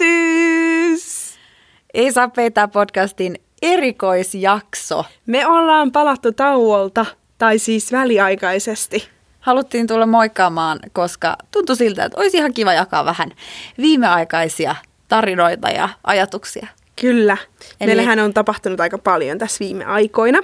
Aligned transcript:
Yllätys! 0.00 1.34
Ei 1.94 2.12
saa 2.12 2.28
peittää 2.28 2.68
podcastin 2.68 3.40
erikoisjakso. 3.62 5.04
Me 5.26 5.46
ollaan 5.46 5.92
palattu 5.92 6.32
tauolta, 6.32 7.06
tai 7.38 7.58
siis 7.58 7.92
väliaikaisesti. 7.92 9.08
Haluttiin 9.40 9.86
tulla 9.86 10.06
moikkaamaan, 10.06 10.80
koska 10.92 11.36
tuntui 11.50 11.76
siltä, 11.76 12.04
että 12.04 12.20
olisi 12.20 12.36
ihan 12.36 12.52
kiva 12.52 12.72
jakaa 12.72 13.04
vähän 13.04 13.30
viimeaikaisia 13.78 14.76
tarinoita 15.08 15.68
ja 15.68 15.88
ajatuksia. 16.04 16.66
Kyllä. 17.00 17.36
Eli... 17.80 17.86
Meillähän 17.86 18.18
on 18.18 18.34
tapahtunut 18.34 18.80
aika 18.80 18.98
paljon 18.98 19.38
tässä 19.38 19.64
viime 19.64 19.84
aikoina. 19.84 20.38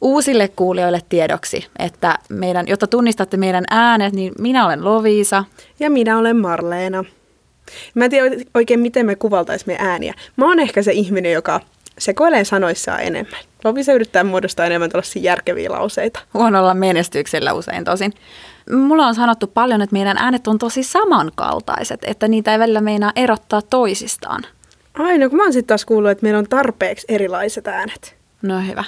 Uusille 0.00 0.48
kuulijoille 0.48 1.00
tiedoksi, 1.08 1.66
että 1.78 2.18
meidän, 2.28 2.68
jotta 2.68 2.86
tunnistatte 2.86 3.36
meidän 3.36 3.64
äänet, 3.70 4.12
niin 4.12 4.32
minä 4.38 4.66
olen 4.66 4.84
Loviisa. 4.84 5.44
Ja 5.80 5.90
minä 5.90 6.18
olen 6.18 6.36
Marleena. 6.36 7.04
Mä 7.94 8.04
en 8.04 8.10
tiedä 8.10 8.36
oikein, 8.54 8.80
miten 8.80 9.06
me 9.06 9.16
kuvaltaisiin 9.16 9.68
meidän 9.68 9.86
ääniä. 9.86 10.14
Mä 10.36 10.48
oon 10.48 10.58
ehkä 10.60 10.82
se 10.82 10.92
ihminen, 10.92 11.32
joka 11.32 11.60
sekoilee 11.98 12.44
sanoissaan 12.44 13.02
enemmän. 13.02 13.40
Lovisa 13.64 13.92
yrittää 13.92 14.24
muodostaa 14.24 14.66
enemmän 14.66 14.90
tällaisia 14.90 15.22
järkeviä 15.22 15.70
lauseita. 15.70 16.20
Huonolla 16.34 16.74
menestyksellä 16.74 17.52
usein 17.52 17.84
tosin. 17.84 18.12
Mulla 18.72 19.06
on 19.06 19.14
sanottu 19.14 19.46
paljon, 19.46 19.82
että 19.82 19.94
meidän 19.96 20.18
äänet 20.18 20.46
on 20.46 20.58
tosi 20.58 20.82
samankaltaiset, 20.82 22.00
että 22.04 22.28
niitä 22.28 22.52
ei 22.52 22.58
välillä 22.58 22.80
meinaa 22.80 23.12
erottaa 23.16 23.62
toisistaan. 23.62 24.42
Ai 24.94 25.18
no 25.18 25.28
kun 25.28 25.36
mä 25.36 25.42
oon 25.42 25.52
sitten 25.52 25.66
taas 25.66 25.84
kuullut, 25.84 26.10
että 26.10 26.22
meillä 26.22 26.38
on 26.38 26.48
tarpeeksi 26.48 27.06
erilaiset 27.08 27.68
äänet. 27.68 28.16
No 28.42 28.60
hyvä. 28.60 28.84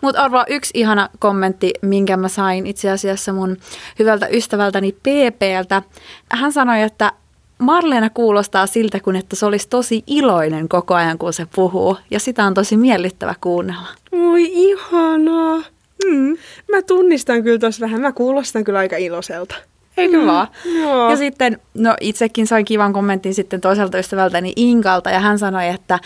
Mutta 0.00 0.22
arvaa 0.22 0.44
yksi 0.48 0.70
ihana 0.74 1.08
kommentti, 1.18 1.72
minkä 1.82 2.16
mä 2.16 2.28
sain 2.28 2.66
itse 2.66 2.90
asiassa 2.90 3.32
mun 3.32 3.56
hyvältä 3.98 4.26
ystävältäni 4.26 4.92
PPltä. 4.92 5.82
Hän 6.30 6.52
sanoi, 6.52 6.82
että 6.82 7.12
Marleena 7.58 8.10
kuulostaa 8.10 8.66
siltä, 8.66 9.00
kun 9.00 9.16
että 9.16 9.36
se 9.36 9.46
olisi 9.46 9.68
tosi 9.68 10.04
iloinen 10.06 10.68
koko 10.68 10.94
ajan, 10.94 11.18
kun 11.18 11.32
se 11.32 11.46
puhuu. 11.54 11.96
Ja 12.10 12.20
sitä 12.20 12.44
on 12.44 12.54
tosi 12.54 12.76
miellyttävä 12.76 13.34
kuunnella. 13.40 13.88
Oi 14.12 14.44
ihanaa. 14.52 15.62
Mm. 16.04 16.36
Mä 16.72 16.82
tunnistan 16.86 17.42
kyllä 17.42 17.58
tuossa 17.58 17.80
vähän. 17.80 18.00
Mä 18.00 18.12
kuulostan 18.12 18.64
kyllä 18.64 18.78
aika 18.78 18.96
iloiselta. 18.96 19.54
Eikö 19.96 20.20
mm. 20.20 20.26
vaan? 20.26 20.48
Joo. 20.80 21.10
Ja 21.10 21.16
sitten, 21.16 21.60
no 21.74 21.94
itsekin 22.00 22.46
sain 22.46 22.64
kivan 22.64 22.92
kommentin 22.92 23.34
sitten 23.34 23.60
toiselta 23.60 23.98
ystävältäni 23.98 24.52
Inkalta, 24.56 25.10
ja 25.10 25.20
hän 25.20 25.38
sanoi, 25.38 25.68
että 25.68 25.98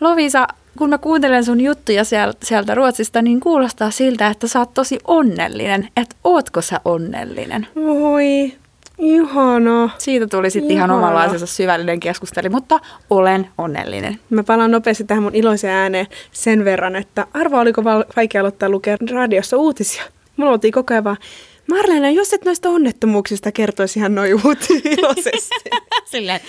Lovisa, 0.00 0.48
kun 0.78 0.90
mä 0.90 0.98
kuuntelen 0.98 1.44
sun 1.44 1.60
juttuja 1.60 2.04
sieltä, 2.04 2.46
sieltä 2.46 2.74
Ruotsista, 2.74 3.22
niin 3.22 3.40
kuulostaa 3.40 3.90
siltä, 3.90 4.26
että 4.26 4.48
sä 4.48 4.58
oot 4.58 4.74
tosi 4.74 4.98
onnellinen. 5.04 5.88
Että 5.96 6.16
ootko 6.24 6.62
sä 6.62 6.80
onnellinen? 6.84 7.66
Voi, 7.76 8.52
Ihana. 8.98 9.90
Siitä 9.98 10.26
tuli 10.26 10.50
sitten 10.50 10.70
ihan 10.70 10.90
omanlaisensa 10.90 11.46
syvällinen 11.46 12.00
keskustelu, 12.00 12.50
mutta 12.50 12.80
olen 13.10 13.48
onnellinen. 13.58 14.18
Mä 14.30 14.42
palaan 14.42 14.70
nopeasti 14.70 15.04
tähän 15.04 15.22
mun 15.22 15.34
iloiseen 15.34 15.74
ääneen 15.74 16.06
sen 16.32 16.64
verran, 16.64 16.96
että 16.96 17.26
arva 17.34 17.60
oliko 17.60 17.84
vaikea 18.16 18.40
aloittaa 18.40 18.68
lukea 18.68 18.96
radiossa 19.10 19.56
uutisia. 19.56 20.02
Mulla 20.36 20.52
oltiin 20.52 20.72
koko 20.72 20.94
ajan 20.94 21.04
vaan, 21.04 21.16
Marlene, 21.70 22.12
jos 22.12 22.32
et 22.32 22.44
noista 22.44 22.68
onnettomuuksista 22.68 23.52
kertoisi 23.52 23.98
ihan 23.98 24.14
noin 24.14 24.30
iloisesti. 24.98 25.70
Silleen, 26.10 26.40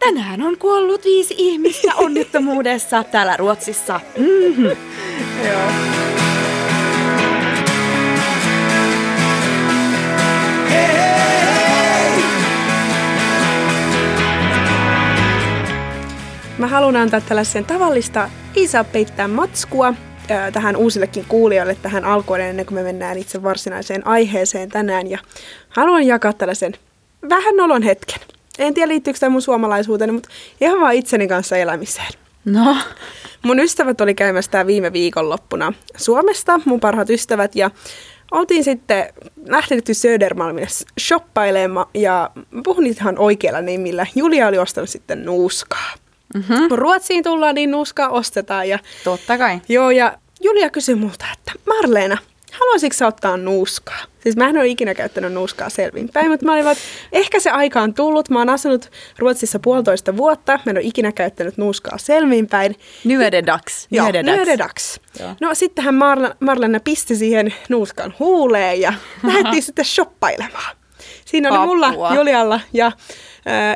tänään 0.00 0.42
on 0.42 0.58
kuollut 0.58 1.04
viisi 1.04 1.34
ihmistä 1.38 1.94
onnettomuudessa 1.96 3.04
täällä 3.04 3.36
Ruotsissa. 3.36 4.00
Mm-hmm. 4.18 4.64
Joo. 5.48 5.94
Mä 16.58 16.66
haluan 16.66 16.96
antaa 16.96 17.20
tällaisen 17.20 17.64
tavallista 17.64 18.30
ei 18.56 18.68
saa 18.68 18.84
peittää 18.84 19.28
matskua 19.28 19.94
tähän 20.52 20.76
uusillekin 20.76 21.24
kuulijoille 21.28 21.74
tähän 21.82 22.04
alkuun 22.04 22.40
ennen 22.40 22.66
kuin 22.66 22.74
me 22.74 22.82
mennään 22.82 23.18
itse 23.18 23.42
varsinaiseen 23.42 24.06
aiheeseen 24.06 24.68
tänään. 24.68 25.10
Ja 25.10 25.18
haluan 25.68 26.06
jakaa 26.06 26.32
tällaisen 26.32 26.72
vähän 27.28 27.56
nolon 27.56 27.82
hetken. 27.82 28.20
En 28.58 28.74
tiedä 28.74 28.88
liittyykö 28.88 29.18
tämä 29.18 29.30
mun 29.30 29.42
suomalaisuuteen, 29.42 30.14
mutta 30.14 30.28
ihan 30.60 30.80
vaan 30.80 30.94
itseni 30.94 31.28
kanssa 31.28 31.56
elämiseen. 31.56 32.12
No. 32.44 32.76
Mun 33.42 33.60
ystävät 33.60 34.00
oli 34.00 34.14
käymässä 34.14 34.50
tää 34.50 34.66
viime 34.66 34.92
viikonloppuna 34.92 35.72
Suomesta, 35.96 36.60
mun 36.64 36.80
parhaat 36.80 37.10
ystävät, 37.10 37.56
ja 37.56 37.70
oltiin 38.30 38.64
sitten 38.64 39.12
lähdetty 39.46 39.94
Södermalmille 39.94 40.68
shoppailemaan, 41.00 41.86
ja 41.94 42.30
puhun 42.64 42.86
ihan 42.86 43.18
oikealla 43.18 43.60
nimillä. 43.60 44.06
Julia 44.14 44.48
oli 44.48 44.58
ostanut 44.58 44.90
sitten 44.90 45.24
nuuskaa. 45.24 46.03
Mm-hmm. 46.34 46.68
Kun 46.68 46.78
Ruotsiin 46.78 47.22
tullaan, 47.24 47.54
niin 47.54 47.70
nuuskaa 47.70 48.08
ostetaan. 48.08 48.68
Ja, 48.68 48.78
Totta 49.04 49.38
kai. 49.38 49.58
Joo, 49.68 49.90
ja 49.90 50.18
Julia 50.40 50.70
kysyi 50.70 50.94
multa, 50.94 51.24
että 51.32 51.52
Marleena, 51.66 52.18
haluaisitko 52.52 52.96
sä 52.96 53.06
ottaa 53.06 53.36
nuuskaa? 53.36 53.98
Siis 54.20 54.36
mä 54.36 54.48
en 54.48 54.56
ole 54.58 54.66
ikinä 54.66 54.94
käyttänyt 54.94 55.32
nuuskaa 55.32 55.68
selvinpäin, 55.70 56.30
mutta 56.30 56.46
mä 56.46 56.52
olin 56.52 56.64
vaan, 56.64 56.76
ehkä 57.12 57.40
se 57.40 57.50
aika 57.50 57.80
on 57.80 57.94
tullut. 57.94 58.30
Mä 58.30 58.38
oon 58.38 58.48
asunut 58.50 58.90
Ruotsissa 59.18 59.58
puolitoista 59.58 60.16
vuotta. 60.16 60.52
Mä 60.66 60.70
en 60.70 60.76
ole 60.76 60.84
ikinä 60.84 61.12
käyttänyt 61.12 61.56
nuuskaa 61.56 61.98
selvinpäin. 61.98 62.76
Nyede 63.04 63.42
dags. 63.46 63.86
Joo, 63.90 64.06
nyede 64.12 64.58
dags. 64.58 65.00
No 65.40 65.54
sittenhän 65.54 65.94
Marla, 65.94 66.36
Marlena 66.40 66.80
pisti 66.80 67.16
siihen 67.16 67.54
nuuskan 67.68 68.14
huuleen 68.18 68.80
ja 68.80 68.92
lähdettiin 69.26 69.62
sitten 69.62 69.84
shoppailemaan. 69.84 70.76
Siinä 71.24 71.48
oli 71.48 71.56
Apua. 71.56 71.66
mulla, 71.66 72.14
Julialla 72.14 72.60
ja 72.72 72.92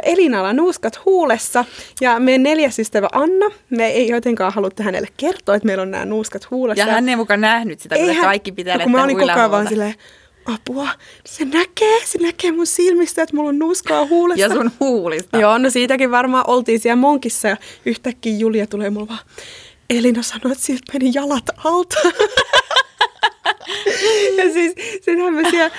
Elinalla 0.03 0.53
nuuskat 0.53 1.05
huulessa 1.05 1.65
ja 2.01 2.21
meidän 2.21 2.43
neljäs 2.43 2.79
ystävä 2.79 3.09
Anna, 3.13 3.47
me 3.71 3.87
ei 3.87 4.09
jotenkaan 4.09 4.53
haluttu 4.53 4.83
hänelle 4.83 5.09
kertoa, 5.17 5.55
että 5.55 5.67
meillä 5.67 5.83
on 5.83 5.91
nämä 5.91 6.05
nuuskat 6.05 6.51
huulessa. 6.51 6.85
Ja 6.85 6.93
hän 6.93 7.09
ei 7.09 7.17
mukaan 7.17 7.41
nähnyt 7.41 7.81
sitä, 7.81 7.97
kun 7.97 8.17
kaikki 8.21 8.53
pitää 8.53 8.77
no, 8.77 8.83
kun 8.83 8.93
mä 8.93 9.05
olin 9.05 9.19
koko 9.19 9.33
ajan 9.33 9.51
vaan 9.51 9.69
silleen, 9.69 9.95
apua, 10.55 10.89
se 11.27 11.45
näkee, 11.45 12.01
se 12.05 12.19
näkee 12.19 12.53
mun 12.53 12.67
silmistä, 12.67 13.23
että 13.23 13.37
mulla 13.37 13.49
on 13.49 13.59
nuuskaa 13.59 14.07
huulessa. 14.07 14.41
Ja 14.43 14.49
sun 14.49 14.71
huulista. 14.81 15.39
Joo, 15.39 15.59
no 15.59 15.71
siitäkin 15.71 16.11
varmaan 16.11 16.45
oltiin 16.47 16.81
siellä 16.81 16.97
monkissa 16.97 17.49
ja 17.49 17.57
yhtäkkiä 17.87 18.37
Julia 18.37 18.67
tulee 18.67 18.91
mulla 18.91 19.09
vaan, 19.09 19.21
Elina 19.91 20.23
sanoi, 20.23 20.53
että 20.53 20.65
siltä 20.65 20.93
meni 20.93 21.11
jalat 21.15 21.45
alta. 21.65 21.97
ja 24.37 24.53
siis 24.53 24.75
sittenhän 24.93 25.35
me 25.35 25.51
siellä 25.51 25.71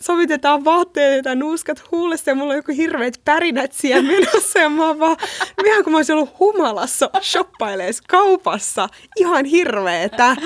sovitetaan 0.00 0.64
vaatteet 0.64 1.24
ja 1.24 1.34
nuuskat 1.34 1.82
huulessa 1.92 2.30
ja 2.30 2.34
mulla 2.34 2.52
on 2.52 2.56
joku 2.56 2.72
hirveät 2.72 3.20
pärinät 3.24 3.72
siellä 3.72 4.12
menossa 4.12 4.58
ja 4.58 4.68
mä 4.68 4.86
oon 4.86 4.98
vaan, 4.98 5.16
ihan 5.66 5.84
kun 5.84 5.92
mä 5.92 5.98
olisin 5.98 6.14
ollut 6.14 6.38
humalassa 6.38 7.10
shoppailees 7.22 8.00
kaupassa. 8.00 8.88
Ihan 9.16 9.44
hirveetä. 9.44 10.36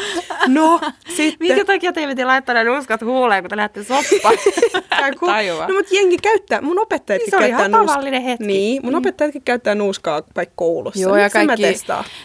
No, 0.47 0.81
sitten... 1.09 1.49
Minkä 1.49 1.65
takia 1.65 1.93
te 1.93 2.07
piti 2.07 2.25
laittaa 2.25 2.55
ne 2.55 2.65
nuuskat 2.65 3.03
huuleen, 3.03 3.43
kun 3.43 3.51
te 3.51 3.57
lähdette 3.57 3.85
soppaan? 3.85 4.35
kun... 5.21 5.29
No 5.69 5.75
mutta 5.75 5.95
jengi 5.95 6.19
käyttää, 6.19 6.61
mun 6.61 6.79
opettajatkin 6.79 7.31
niin, 7.31 7.39
käyttää 7.39 7.69
nuuskaa. 7.69 7.87
tavallinen 7.87 8.23
hetki. 8.23 8.47
Niin, 8.47 8.83
mun 8.85 8.93
mm. 8.93 8.99
opettajatkin 8.99 9.43
käyttää 9.43 9.75
nuuskaa 9.75 10.23
vaikka 10.37 10.53
koulussa. 10.57 11.01
Joo, 11.01 11.17
ja 11.17 11.31
kaikki 11.31 11.63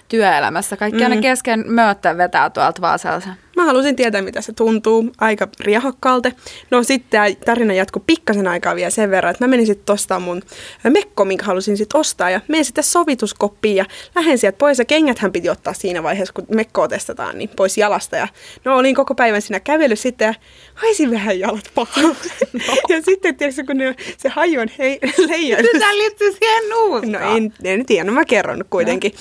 työelämässä. 0.08 0.78
Kaikki 0.78 1.00
mm. 1.00 1.04
aina 1.04 1.22
kesken 1.22 1.64
myötä 1.68 2.18
vetää 2.18 2.50
tuolta 2.50 2.82
vaan 2.82 3.00
sellaisen 3.00 3.43
Mä 3.56 3.66
halusin 3.66 3.96
tietää, 3.96 4.22
mitä 4.22 4.42
se 4.42 4.54
tuntuu. 4.54 5.12
Aika 5.18 5.48
riehakkaalta. 5.60 6.32
No 6.72 6.84
sitten 6.84 7.10
tämä 7.10 7.26
tarina 7.46 7.74
jatkuu 7.74 8.04
pikkasen 8.08 8.48
aikaa 8.48 8.76
vielä 8.76 8.90
sen 8.90 9.12
verran, 9.12 9.32
että 9.32 9.44
mä 9.44 9.50
menin 9.50 9.66
sitten 9.66 9.94
ostaa 9.94 10.20
mun 10.20 10.42
mekko, 10.90 11.26
minkä 11.26 11.46
halusin 11.46 11.78
sitten 11.78 12.00
ostaa. 12.00 12.30
Ja 12.30 12.42
menin 12.48 12.66
sitten 12.66 12.84
sovituskoppiin 12.84 13.76
ja 13.76 13.86
lähden 14.16 14.38
sieltä 14.38 14.58
pois. 14.58 14.80
Ja 14.80 14.86
kengäthän 14.86 15.32
piti 15.32 15.50
ottaa 15.50 15.74
siinä 15.74 16.04
vaiheessa, 16.04 16.34
kun 16.34 16.46
mekkoa 16.56 16.88
testataan, 16.88 17.38
niin 17.38 17.50
pois 17.56 17.78
jalasta. 17.78 18.16
Ja 18.16 18.28
no 18.66 18.78
olin 18.78 18.96
koko 18.96 19.16
päivän 19.16 19.42
siinä 19.42 19.60
kävely 19.60 19.96
sitten 19.96 20.26
ja 20.26 20.34
haisin 20.74 21.12
vähän 21.12 21.40
jalat 21.40 21.72
pahalle. 21.76 22.16
No. 22.68 22.76
ja 22.90 23.02
sitten 23.02 23.36
tiedätkö, 23.36 23.64
kun 23.68 23.78
ne, 23.78 23.96
se 24.18 24.30
haju 24.30 24.62
on 24.62 24.68
hei, 24.80 25.00
leijailu. 25.28 25.68
Tämä 25.80 25.98
liittyy 25.98 26.32
siihen 26.32 26.70
nuuskaan. 26.70 27.12
No 27.12 27.36
en, 27.38 27.54
en 27.64 27.86
tiedä, 27.86 28.04
no 28.04 28.12
mä 28.12 28.26
kerron 28.26 28.66
kuitenkin. 28.70 29.14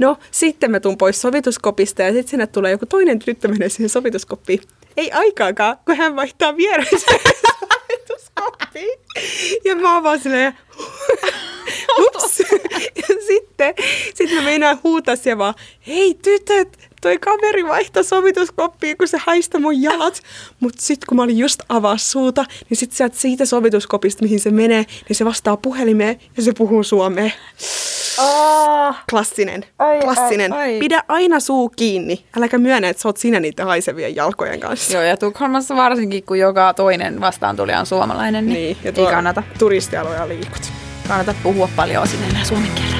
No, 0.00 0.08
no 0.08 0.16
sitten 0.30 0.70
mä 0.70 0.80
tuun 0.80 0.98
pois 0.98 1.20
sovituskopista 1.20 2.02
ja 2.02 2.12
sitten 2.12 2.30
sinne 2.30 2.46
tulee 2.46 2.70
joku 2.70 2.86
toinen 2.86 3.18
tyttö 3.18 3.48
menee 3.48 3.68
siihen 3.80 3.90
sovituskoppiin. 3.90 4.60
Ei 4.96 5.10
aikaakaan, 5.10 5.76
kun 5.84 5.96
hän 5.96 6.16
vaihtaa 6.16 6.56
vieressä 6.56 6.96
sovituskoppiin. 6.98 8.98
Ja 9.64 9.76
mä 9.76 9.94
oon 9.94 10.02
vaan 10.02 10.20
silleen, 10.20 10.58
ups. 12.00 12.38
Ja 12.96 13.16
sitten, 13.26 13.74
sitten 14.14 14.36
mä 14.36 14.42
meinaan 14.42 14.80
huutaa 14.84 15.16
siellä 15.16 15.38
vaan, 15.38 15.54
hei 15.86 16.14
tytöt, 16.14 16.88
toi 17.00 17.18
kaveri 17.18 17.64
vaihtoi 17.64 18.04
sovituskoppiin, 18.04 18.96
kun 18.96 19.08
se 19.08 19.18
haista 19.26 19.58
mun 19.58 19.82
jalat. 19.82 20.22
Mutta 20.60 20.82
sitten 20.82 21.06
kun 21.08 21.16
mä 21.16 21.22
olin 21.22 21.38
just 21.38 21.60
avaa 21.68 21.96
suuta, 21.96 22.44
niin 22.70 22.78
sitten 22.78 22.96
sieltä 22.96 23.16
siitä 23.16 23.46
sovituskopista, 23.46 24.22
mihin 24.22 24.40
se 24.40 24.50
menee, 24.50 24.84
niin 25.08 25.16
se 25.16 25.24
vastaa 25.24 25.56
puhelimeen 25.56 26.20
ja 26.36 26.42
se 26.42 26.52
puhuu 26.52 26.82
suomeen. 26.82 27.32
Oh. 28.20 28.94
Klassinen. 29.10 29.64
Ai, 29.78 30.00
Klassinen. 30.00 30.52
Ai, 30.52 30.72
ai. 30.72 30.78
Pidä 30.78 31.02
aina 31.08 31.40
suu 31.40 31.68
kiinni. 31.68 32.24
Äläkä 32.36 32.58
myönnä, 32.58 32.88
että 32.88 33.02
sä 33.02 33.08
oot 33.08 33.16
sinä 33.16 33.40
niiden 33.40 33.66
haisevien 33.66 34.16
jalkojen 34.16 34.60
kanssa. 34.60 34.92
Joo, 34.92 35.02
ja 35.02 35.16
Tukholmassa 35.16 35.76
varsinkin, 35.76 36.22
kun 36.24 36.38
joka 36.38 36.74
toinen 36.74 37.20
vastaan 37.20 37.56
tuli 37.56 37.72
on 37.72 37.86
suomalainen, 37.86 38.46
niin, 38.46 38.54
niin 38.54 38.96
ja 38.96 39.04
ei 39.06 39.12
kannata. 39.12 39.42
Turistialoja 39.58 40.28
liikut. 40.28 40.72
kannata 41.08 41.34
puhua 41.42 41.68
paljon 41.76 42.08
sinne 42.08 42.26
enää 42.28 42.44
suomen 42.44 42.70
kieltä. 42.74 42.99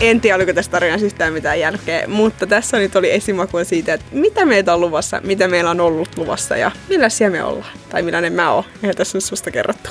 En 0.00 0.20
tiedä, 0.20 0.36
oliko 0.36 0.52
tässä 0.52 0.70
tarinassa 0.70 1.06
yhtään 1.06 1.32
mitään 1.32 1.60
jälkeä, 1.60 2.06
mutta 2.06 2.46
tässä 2.46 2.78
nyt 2.78 2.96
oli 2.96 3.10
esimakua 3.10 3.64
siitä, 3.64 3.94
että 3.94 4.06
mitä 4.12 4.44
meitä 4.44 4.74
on 4.74 4.80
luvassa, 4.80 5.20
mitä 5.24 5.48
meillä 5.48 5.70
on 5.70 5.80
ollut 5.80 6.16
luvassa 6.16 6.56
ja 6.56 6.70
millä 6.88 7.08
siellä 7.08 7.36
me 7.36 7.44
ollaan. 7.44 7.72
Tai 7.88 8.02
millainen 8.02 8.32
mä 8.32 8.52
oon. 8.52 8.64
Eihän 8.82 8.96
tässä 8.96 9.18
nyt 9.18 9.24
susta 9.24 9.50
kerrottu. 9.50 9.90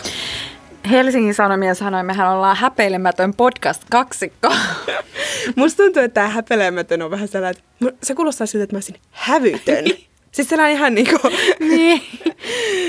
Helsingin 0.91 1.33
Sanomien 1.33 1.75
sanoi, 1.75 2.03
mehän 2.03 2.31
ollaan 2.31 2.57
häpeilemätön 2.57 3.33
podcast 3.33 3.83
kaksikko. 3.91 4.53
Musta 5.55 5.83
tuntuu, 5.83 6.03
että 6.03 6.13
tämä 6.13 6.27
häpeilemätön 6.27 7.01
on 7.01 7.11
vähän 7.11 7.27
sellainen, 7.27 7.61
että 7.81 8.05
se 8.05 8.15
kuulostaa 8.15 8.47
siltä, 8.47 8.63
että 8.63 8.75
mä 8.75 8.77
olisin 8.77 8.95
hävytön. 9.11 9.85
Siis 10.31 10.49
sellainen 10.49 10.77
ihan 10.77 10.95
niinku... 10.95 11.17
niin. 11.59 12.01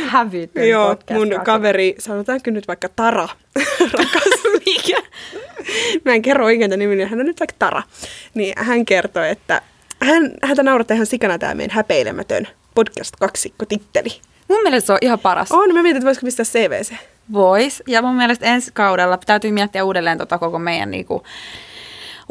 Hävytön 0.07 0.69
Joo, 0.69 0.89
podcast 0.89 1.19
mun 1.19 1.29
kaksikko. 1.29 1.45
kaveri, 1.45 1.95
sanotaanko 1.99 2.51
nyt 2.51 2.69
vaikka 2.69 2.89
Tara, 2.89 3.29
rakas 3.93 4.41
Mikä? 4.67 5.03
mä 6.05 6.15
en 6.15 6.23
kerro 6.23 6.45
oikein 6.45 6.71
nimi, 6.77 6.97
niin 6.97 7.09
hän 7.09 7.21
on 7.21 7.27
nyt 7.27 7.41
vaikka 7.41 7.57
Tara. 7.59 7.83
Niin 8.35 8.55
hän 8.57 8.85
kertoi, 8.85 9.31
että 9.31 9.63
hän, 10.01 10.31
häntä 10.43 10.63
naurattaa 10.63 10.95
ihan 10.95 11.07
sikana 11.07 11.39
tämä 11.39 11.55
meidän 11.55 11.77
häpeilemätön 11.77 12.49
podcast 12.75 13.17
kaksikko 13.21 13.67
titteli. 13.67 14.21
Mun 14.49 14.63
mielestä 14.63 14.87
se 14.87 14.93
on 14.93 14.99
ihan 15.01 15.19
paras. 15.19 15.53
On, 15.53 15.75
mä 15.75 15.83
mietin, 15.83 15.97
että 15.97 16.07
voisiko 16.07 16.25
pistää 16.25 16.45
CVC. 16.45 16.93
Vois. 17.33 17.83
Ja 17.87 18.03
mun 18.03 18.17
mielestä 18.17 18.47
ensi 18.47 18.71
kaudella 18.75 19.19
täytyy 19.27 19.53
miettiä 19.53 19.85
uudelleen 19.85 20.19
tota 20.19 20.39
koko 20.39 20.59
meidän 20.59 20.91
niinku, 20.91 21.23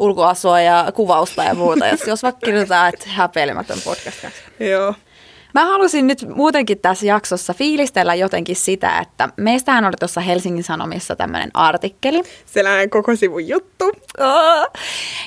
ulkoasua 0.00 0.60
ja 0.60 0.92
kuvausta 0.94 1.44
ja 1.44 1.54
muuta. 1.54 1.86
Jos, 1.86 2.06
jos 2.06 2.22
vaikka 2.22 2.40
kirjoitetaan, 2.44 2.88
että 2.88 3.08
häpeilemätön 3.08 3.78
podcast. 3.84 4.24
Joo. 4.60 4.94
Mä 5.54 5.64
halusin 5.64 6.06
nyt 6.06 6.26
muutenkin 6.34 6.78
tässä 6.78 7.06
jaksossa 7.06 7.54
fiilistellä 7.54 8.14
jotenkin 8.14 8.56
sitä, 8.56 8.98
että 8.98 9.28
meistähän 9.36 9.84
oli 9.84 9.94
tuossa 9.98 10.20
Helsingin 10.20 10.64
Sanomissa 10.64 11.16
tämmöinen 11.16 11.50
artikkeli. 11.54 12.22
Sellainen 12.46 12.90
koko 12.90 13.16
sivun 13.16 13.48
juttu. 13.48 13.92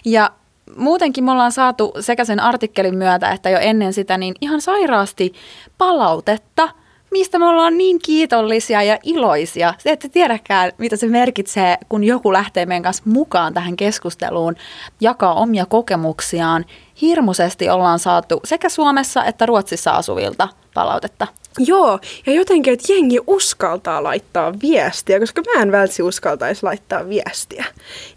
Ja 0.05 0.31
muutenkin 0.75 1.23
me 1.23 1.31
ollaan 1.31 1.51
saatu 1.51 1.93
sekä 1.99 2.25
sen 2.25 2.39
artikkelin 2.39 2.97
myötä 2.97 3.29
että 3.31 3.49
jo 3.49 3.59
ennen 3.59 3.93
sitä 3.93 4.17
niin 4.17 4.35
ihan 4.41 4.61
sairaasti 4.61 5.33
palautetta, 5.77 6.69
mistä 7.13 7.39
me 7.39 7.45
ollaan 7.45 7.77
niin 7.77 7.99
kiitollisia 7.99 8.83
ja 8.83 8.97
iloisia. 9.03 9.73
Se 9.77 9.91
ette 9.91 10.09
tiedäkään, 10.09 10.71
mitä 10.77 10.95
se 10.95 11.07
merkitsee, 11.07 11.77
kun 11.89 12.03
joku 12.03 12.33
lähtee 12.33 12.65
meidän 12.65 12.83
kanssa 12.83 13.03
mukaan 13.05 13.53
tähän 13.53 13.75
keskusteluun, 13.75 14.55
jakaa 15.01 15.33
omia 15.33 15.65
kokemuksiaan. 15.65 16.65
Hirmuisesti 17.01 17.69
ollaan 17.69 17.99
saatu 17.99 18.39
sekä 18.43 18.69
Suomessa 18.69 19.25
että 19.25 19.45
Ruotsissa 19.45 19.91
asuvilta 19.91 20.47
palautetta. 20.73 21.27
Joo, 21.59 21.99
ja 22.25 22.33
jotenkin, 22.33 22.73
että 22.73 22.93
jengi 22.93 23.19
uskaltaa 23.27 24.03
laittaa 24.03 24.53
viestiä, 24.61 25.19
koska 25.19 25.41
mä 25.41 25.61
en 25.61 25.71
vältsi 25.71 26.03
uskaltaisi 26.03 26.63
laittaa 26.63 27.09
viestiä. 27.09 27.65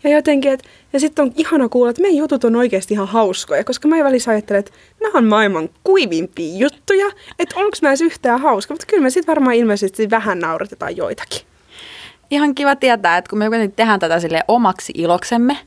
Ja 0.04 0.10
jotenkin, 0.10 0.52
että 0.52 0.68
ja 0.96 1.00
sitten 1.00 1.22
on 1.24 1.32
ihana 1.36 1.68
kuulla, 1.68 1.90
että 1.90 2.02
meidän 2.02 2.16
jutut 2.18 2.44
on 2.44 2.56
oikeasti 2.56 2.94
ihan 2.94 3.08
hauskoja, 3.08 3.64
koska 3.64 3.88
mä 3.88 4.04
välissä 4.04 4.30
ajattelen, 4.30 4.58
että 4.58 4.72
nämä 5.02 5.18
on 5.18 5.24
maailman 5.24 5.68
kuivimpia 5.84 6.56
juttuja, 6.58 7.06
että 7.38 7.54
onko 7.56 7.76
mä 7.82 7.88
edes 7.88 8.00
yhtään 8.00 8.40
hauska, 8.40 8.74
mutta 8.74 8.86
kyllä 8.86 9.02
me 9.02 9.10
sitten 9.10 9.32
varmaan 9.34 9.56
ilmeisesti 9.56 10.10
vähän 10.10 10.38
nauretetaan 10.38 10.96
joitakin. 10.96 11.40
Ihan 12.30 12.54
kiva 12.54 12.76
tietää, 12.76 13.16
että 13.16 13.28
kun 13.28 13.38
me 13.38 13.48
kuitenkin 13.48 13.76
tehdään 13.76 14.00
tätä 14.00 14.20
sille 14.20 14.40
omaksi 14.48 14.92
iloksemme, 14.96 15.58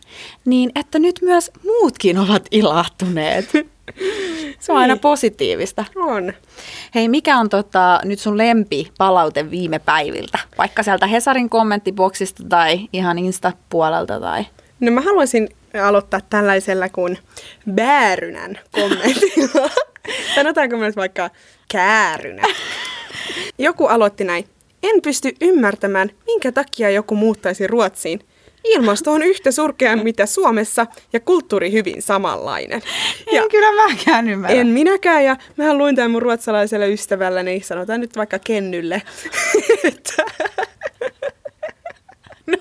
niin 0.46 0.72
että 0.76 1.00
nyt 1.00 1.20
myös 1.22 1.52
muutkin 1.66 2.18
ovat 2.18 2.44
ilahtuneet. 2.52 3.50
Se 4.60 4.72
on 4.72 4.78
aina 4.78 4.94
Niin. 4.94 5.02
positiivista. 5.02 5.86
On. 5.96 6.34
Hei, 6.96 7.10
mikä 7.10 7.38
on 7.38 7.50
tota, 7.50 8.00
nyt 8.04 8.20
sun 8.20 8.38
lempi 8.38 8.92
palaute 8.98 9.52
viime 9.52 9.80
päiviltä? 9.80 10.40
Vaikka 10.58 10.84
sieltä 10.84 11.08
Hesarin 11.08 11.50
kommenttiboksista 11.50 12.44
tai 12.50 12.80
ihan 12.94 13.20
Insta-puolelta 13.20 14.20
tai... 14.20 14.46
No 14.80 14.92
mä 14.92 15.02
haluaisin 15.02 15.50
aloittaa 15.84 16.20
tällaisella 16.30 16.90
kuin 16.90 17.18
Bäärynän 17.72 18.60
kommentilla. 18.72 19.70
Sanotaanko 20.36 20.78
myös 20.78 20.96
vaikka 20.96 21.30
käärynä. 21.72 22.44
Joku 23.58 23.86
aloitti 23.86 24.24
näin. 24.24 24.46
En 24.84 25.02
pysty 25.02 25.32
ymmärtämään, 25.42 26.10
minkä 26.26 26.52
takia 26.52 26.90
joku 26.90 27.16
muuttaisi 27.16 27.68
Ruotsiin. 27.68 28.20
Ilmasto 28.64 29.12
on 29.12 29.24
yhtä 29.24 29.52
surkea 29.52 29.96
mitä 29.96 30.26
Suomessa 30.26 30.88
ja 31.14 31.20
kulttuuri 31.20 31.72
hyvin 31.72 32.02
samanlainen. 32.02 32.82
Ja 33.32 33.42
En 33.44 33.50
kyllä 33.50 33.88
mäkään 33.88 34.30
ymmärrä. 34.30 34.56
en 34.56 34.68
minäkään, 34.68 35.26
ja 35.26 35.38
mä 35.58 35.74
luin 35.78 35.96
tämän 35.96 36.12
mun 36.12 36.22
ruotsalaiselle 36.22 36.90
ystävälleni, 36.90 37.62
sanotaan 37.62 38.02
nyt 38.02 38.16
vaikka 38.18 38.40
Kennylle, 38.40 39.02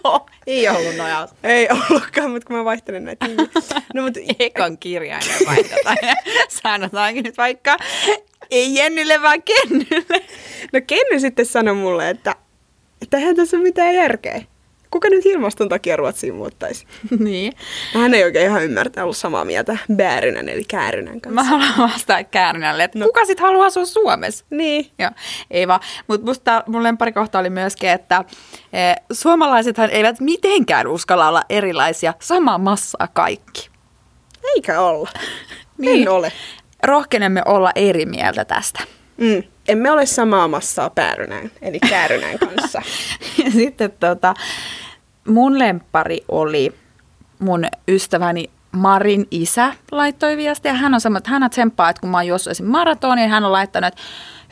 No, 0.04 0.26
ei 0.48 0.68
ollut 0.68 0.96
nojaus. 0.96 1.30
ei 1.42 1.68
ollutkaan, 1.70 2.30
mutta 2.30 2.46
kun 2.46 2.56
mä 2.56 2.64
vaihtelen 2.64 3.04
näitä 3.04 3.26
nimiä. 3.28 3.46
No, 3.94 4.02
mutta 4.02 4.20
Ekan 4.38 4.78
kirjainen 4.78 5.46
vaihdetaan. 5.46 5.96
Sanotaankin 6.62 7.24
nyt 7.24 7.36
vaikka 7.36 7.76
ei 8.50 8.74
Jennylle, 8.74 9.22
vaan 9.22 9.42
Kennylle. 9.42 10.24
No 10.72 10.80
Kenny 10.86 11.20
sitten 11.20 11.46
sanoi 11.46 11.74
mulle, 11.74 12.10
että, 12.10 12.34
että 13.02 13.16
eihän 13.16 13.36
tässä 13.36 13.56
ole 13.56 13.64
mitään 13.64 13.94
järkeä. 13.94 14.42
Kuka 14.90 15.08
nyt 15.08 15.26
ilmaston 15.26 15.68
takia 15.68 15.96
Ruotsiin 15.96 16.34
muuttaisi? 16.34 16.86
niin. 17.18 17.52
Hän 17.94 18.14
ei 18.14 18.24
oikein 18.24 18.46
ihan 18.46 18.64
ymmärtää 18.64 19.04
ollut 19.04 19.16
samaa 19.16 19.44
mieltä 19.44 19.76
Bäärynän 19.96 20.48
eli 20.48 20.64
Käärynän 20.64 21.20
kanssa. 21.20 21.34
Mä 21.34 21.44
haluan 21.44 21.90
vastata 21.92 22.24
Käärnälle, 22.24 22.84
että 22.84 22.98
no. 22.98 23.06
kuka 23.06 23.24
sit 23.24 23.40
haluaa 23.40 23.66
asua 23.66 23.84
Suomessa? 23.84 24.44
Niin. 24.50 24.90
Joo, 24.98 25.10
ei 25.50 25.68
vaan. 25.68 25.80
Mutta 26.06 26.26
musta 26.26 26.64
mun 26.66 26.82
lempparikohta 26.82 27.38
oli 27.38 27.50
myöskin, 27.50 27.90
että 27.90 28.24
e, 28.72 28.78
suomalaisethan 29.12 29.90
eivät 29.90 30.20
mitenkään 30.20 30.86
uskalla 30.86 31.28
olla 31.28 31.42
erilaisia, 31.48 32.14
samaa 32.20 32.58
massaa 32.58 33.08
kaikki. 33.12 33.70
Eikä 34.54 34.80
olla. 34.80 35.10
Niin. 35.78 36.02
En 36.02 36.08
ole. 36.08 36.32
Rohkenemme 36.82 37.42
olla 37.46 37.72
eri 37.74 38.06
mieltä 38.06 38.44
tästä. 38.44 38.80
Mm. 39.16 39.42
Emme 39.68 39.90
ole 39.90 40.06
samaa 40.06 40.48
massaa 40.48 40.90
Päärynän 40.90 41.50
eli 41.62 41.80
Käärynän 41.80 42.38
kanssa. 42.38 42.82
Ja 43.44 43.50
sitten 43.50 43.92
tota, 44.00 44.34
mun 45.28 45.58
lemppari 45.58 46.20
oli 46.28 46.74
mun 47.38 47.64
ystäväni 47.88 48.50
Marin 48.72 49.26
isä 49.30 49.74
laittoi 49.92 50.36
viestiä. 50.36 50.74
Hän 50.74 50.94
on 50.94 51.00
semmoinen, 51.00 51.20
että 51.20 51.30
hän 51.30 51.50
tsemppaa, 51.50 51.90
että 51.90 52.00
kun 52.00 52.10
mä 52.10 52.16
oon 52.16 52.26
juossut 52.26 52.50
esim. 52.50 52.66
maratonin, 52.66 53.16
niin 53.16 53.30
hän 53.30 53.44
on 53.44 53.52
laittanut, 53.52 53.88
että 53.88 54.00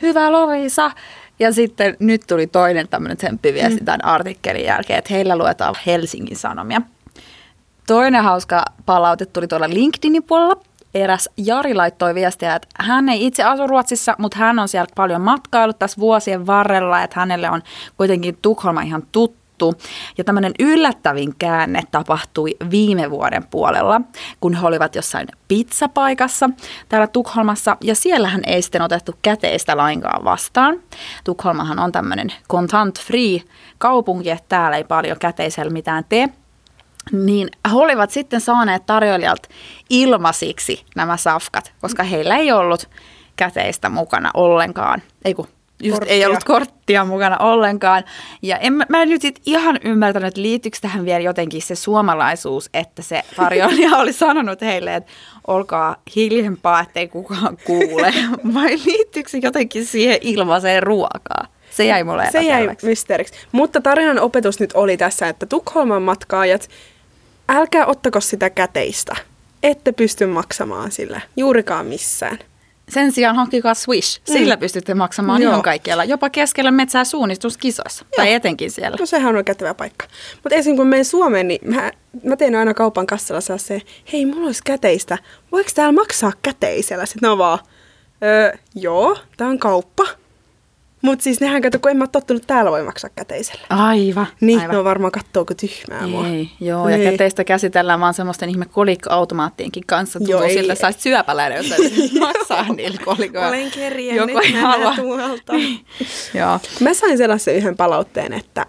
hyvä 0.01 0.31
Lovisa. 0.31 0.91
Ja 1.39 1.53
sitten 1.53 1.97
nyt 1.99 2.21
tuli 2.27 2.47
toinen 2.47 2.87
tämmöinen 2.87 3.17
tsemppiviesti 3.17 3.83
tämän 3.85 4.05
artikkelin 4.05 4.65
jälkeen, 4.65 4.99
että 4.99 5.13
heillä 5.13 5.37
luetaan 5.37 5.75
Helsingin 5.85 6.37
Sanomia. 6.37 6.81
Toinen 7.87 8.23
hauska 8.23 8.65
palaute 8.85 9.25
tuli 9.25 9.47
tuolla 9.47 9.69
LinkedInin 9.69 10.23
puolella. 10.23 10.61
Eräs 10.93 11.29
Jari 11.37 11.73
laittoi 11.73 12.15
viestiä, 12.15 12.55
että 12.55 12.67
hän 12.79 13.09
ei 13.09 13.25
itse 13.25 13.43
asu 13.43 13.67
Ruotsissa, 13.67 14.15
mutta 14.17 14.37
hän 14.37 14.59
on 14.59 14.67
siellä 14.67 14.91
paljon 14.95 15.21
matkailut 15.21 15.79
tässä 15.79 15.99
vuosien 15.99 16.47
varrella, 16.47 17.03
että 17.03 17.19
hänelle 17.19 17.49
on 17.49 17.61
kuitenkin 17.97 18.37
Tukholma 18.41 18.81
ihan 18.81 19.03
tuttu. 19.11 19.36
Ja 20.17 20.23
tämmöinen 20.23 20.51
yllättävin 20.59 21.35
käänne 21.39 21.81
tapahtui 21.91 22.55
viime 22.71 23.11
vuoden 23.11 23.47
puolella, 23.47 24.01
kun 24.41 24.53
he 24.53 24.67
olivat 24.67 24.95
jossain 24.95 25.27
pizzapaikassa 25.47 26.49
täällä 26.89 27.07
Tukholmassa, 27.07 27.77
ja 27.81 27.95
siellähän 27.95 28.41
ei 28.45 28.61
sitten 28.61 28.81
otettu 28.81 29.13
käteistä 29.21 29.77
lainkaan 29.77 30.23
vastaan. 30.23 30.79
Tukholmahan 31.23 31.79
on 31.79 31.91
tämmöinen 31.91 32.33
content 32.49 32.99
free 32.99 33.41
kaupunki, 33.77 34.29
että 34.29 34.45
täällä 34.49 34.77
ei 34.77 34.83
paljon 34.83 35.19
käteisellä 35.19 35.71
mitään 35.71 36.05
tee 36.09 36.29
niin 37.11 37.49
he 37.71 37.75
olivat 37.75 38.11
sitten 38.11 38.41
saaneet 38.41 38.85
tarjoilijalta 38.85 39.49
ilmasiksi 39.89 40.85
nämä 40.95 41.17
safkat, 41.17 41.73
koska 41.81 42.03
heillä 42.03 42.35
ei 42.35 42.51
ollut 42.51 42.89
käteistä 43.35 43.89
mukana 43.89 44.31
ollenkaan. 44.33 45.01
Ei 45.25 45.33
kun, 45.33 45.47
just 45.83 45.99
Korttia. 45.99 46.13
ei 46.15 46.25
ollut 46.25 46.43
korttia 46.43 47.05
mukana 47.05 47.37
ollenkaan. 47.37 48.03
Ja 48.41 48.57
en, 48.57 48.73
mä- 48.73 49.01
en 49.01 49.09
nyt 49.09 49.21
sit 49.21 49.41
ihan 49.45 49.79
ymmärtänyt, 49.83 50.27
että 50.27 50.41
liittyykö 50.41 50.77
tähän 50.81 51.05
vielä 51.05 51.19
jotenkin 51.19 51.61
se 51.61 51.75
suomalaisuus, 51.75 52.69
että 52.73 53.01
se 53.01 53.23
tarjoilija 53.35 53.97
oli 53.97 54.13
sanonut 54.13 54.61
heille, 54.61 54.95
että 54.95 55.11
olkaa 55.47 55.95
hiljempaa, 56.15 56.81
ettei 56.81 57.07
kukaan 57.07 57.57
kuule. 57.65 58.13
Vai 58.53 58.77
liittyykö 58.85 59.29
se 59.29 59.37
jotenkin 59.41 59.85
siihen 59.85 60.17
ilmaiseen 60.21 60.83
ruokaan? 60.83 61.47
Se 61.71 61.85
jäi 61.85 62.03
mulle 62.03 62.29
Se 62.31 62.41
jäi 62.41 62.69
mysteeriksi. 62.83 63.33
Mutta 63.51 63.81
tarinan 63.81 64.19
opetus 64.19 64.59
nyt 64.59 64.71
oli 64.73 64.97
tässä, 64.97 65.27
että 65.29 65.45
Tukholman 65.45 66.01
matkaajat, 66.01 66.69
älkää 67.49 67.85
ottako 67.85 68.21
sitä 68.21 68.49
käteistä. 68.49 69.15
Ette 69.63 69.91
pysty 69.91 70.25
maksamaan 70.25 70.91
sillä 70.91 71.21
juurikaan 71.37 71.85
missään. 71.85 72.39
Sen 72.89 73.11
sijaan 73.11 73.35
hankkikaa 73.35 73.73
Swish. 73.73 74.21
Sillä 74.23 74.55
mm. 74.55 74.59
pystytte 74.59 74.93
maksamaan 74.93 75.41
Joo. 75.41 75.51
ihan 75.51 75.61
kaikkialla. 75.61 76.03
Jopa 76.03 76.29
keskellä 76.29 76.71
metsää 76.71 77.03
suunnistuskisoissa. 77.03 78.05
Tai 78.15 78.33
etenkin 78.33 78.71
siellä. 78.71 78.97
No 78.99 79.05
sehän 79.05 79.35
on 79.35 79.45
kätevä 79.45 79.73
paikka. 79.73 80.05
Mutta 80.43 80.55
esimerkiksi 80.55 80.77
kun 80.77 80.87
menen 80.87 81.05
Suomeen, 81.05 81.47
niin 81.47 81.59
mä, 81.75 81.91
mä 82.23 82.35
teen 82.35 82.55
aina 82.55 82.73
kaupan 82.73 83.07
kassalla 83.07 83.41
saa 83.41 83.57
se, 83.57 83.81
hei 84.13 84.25
mulla 84.25 84.45
olisi 84.45 84.61
käteistä, 84.65 85.17
voiko 85.51 85.69
täällä 85.75 85.93
maksaa 85.93 86.31
käteisellä? 86.41 87.05
Sitten 87.05 87.27
ne 87.27 87.31
on 87.31 87.37
vaan, 87.37 87.59
Öö, 88.23 88.57
joo, 88.75 89.17
tää 89.37 89.47
on 89.47 89.59
kauppa. 89.59 90.03
Mut 91.01 91.21
siis 91.21 91.41
nehän 91.41 91.61
kato, 91.61 91.79
kun 91.79 91.91
en 91.91 91.97
mä 91.97 92.03
oo 92.03 92.07
tottunut 92.07 92.43
täällä 92.47 92.71
voi 92.71 92.83
maksaa 92.83 93.09
käteisellä. 93.15 93.61
Aivan. 93.69 94.27
Niin, 94.41 94.59
aivan. 94.59 94.71
ne 94.73 94.77
on 94.77 94.85
varmaan 94.85 95.11
kattooko 95.11 95.53
tyhmää 95.53 96.07
mua. 96.07 96.27
Ei, 96.27 96.49
joo, 96.61 96.89
ja 96.89 96.97
Niin. 96.97 97.11
käteistä 97.11 97.43
käsitellään 97.43 97.99
vaan 97.99 98.13
semmoisten 98.13 98.49
ihme 98.49 98.65
kolikkoautomaattienkin 98.65 99.83
kanssa. 99.87 100.19
Joo, 100.19 100.27
Tuntuu 100.27 100.41
ei- 100.43 100.53
siltä, 100.53 100.73
että 100.73 100.81
saisit 100.81 101.01
syöpäläinen, 101.01 101.57
jos 101.57 101.73
maksaa 102.19 102.73
niillä 102.73 102.97
kolikoilla. 103.05 103.47
Olen 103.47 103.71
kerjännyt 103.71 104.27
Joku 104.35 104.39
ei 104.45 104.51
halua. 104.51 104.95
tuolta. 104.95 105.53
Joo. 106.33 106.59
Mä 106.79 106.93
sain 106.93 107.17
sellaisen 107.17 107.55
yhden 107.55 107.77
palautteen, 107.77 108.33
että 108.33 108.65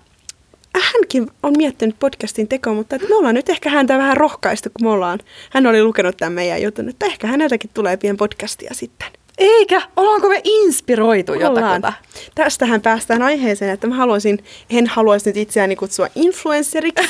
hänkin 0.94 1.30
on 1.42 1.54
miettinyt 1.56 1.96
podcastin 1.98 2.48
tekoa, 2.48 2.74
mutta 2.74 2.96
että 2.96 3.08
me 3.08 3.14
ollaan 3.14 3.34
nyt 3.34 3.48
ehkä 3.48 3.70
häntä 3.70 3.98
vähän 3.98 4.16
rohkaistu, 4.16 4.68
kun 4.78 4.86
me 4.86 4.90
ollaan, 4.90 5.18
hän 5.50 5.66
oli 5.66 5.82
lukenut 5.82 6.16
tämän 6.16 6.32
meidän 6.32 6.62
jutun, 6.62 6.88
että 6.88 7.06
ehkä 7.06 7.26
häneltäkin 7.26 7.70
tulee 7.74 7.96
pian 7.96 8.16
podcastia 8.16 8.74
sitten. 8.74 9.08
Eikä, 9.38 9.82
ollaanko 9.96 10.28
me 10.28 10.40
inspiroitu 10.44 11.32
Ollaan. 11.32 11.54
jotakuta? 11.54 11.92
Tästähän 12.34 12.80
päästään 12.80 13.22
aiheeseen, 13.22 13.70
että 13.70 13.86
mä 13.86 13.94
haluaisin, 13.94 14.44
en 14.70 14.86
haluaisi 14.86 15.28
nyt 15.28 15.36
itseäni 15.36 15.76
kutsua 15.76 16.08
influenceriksi, 16.14 17.08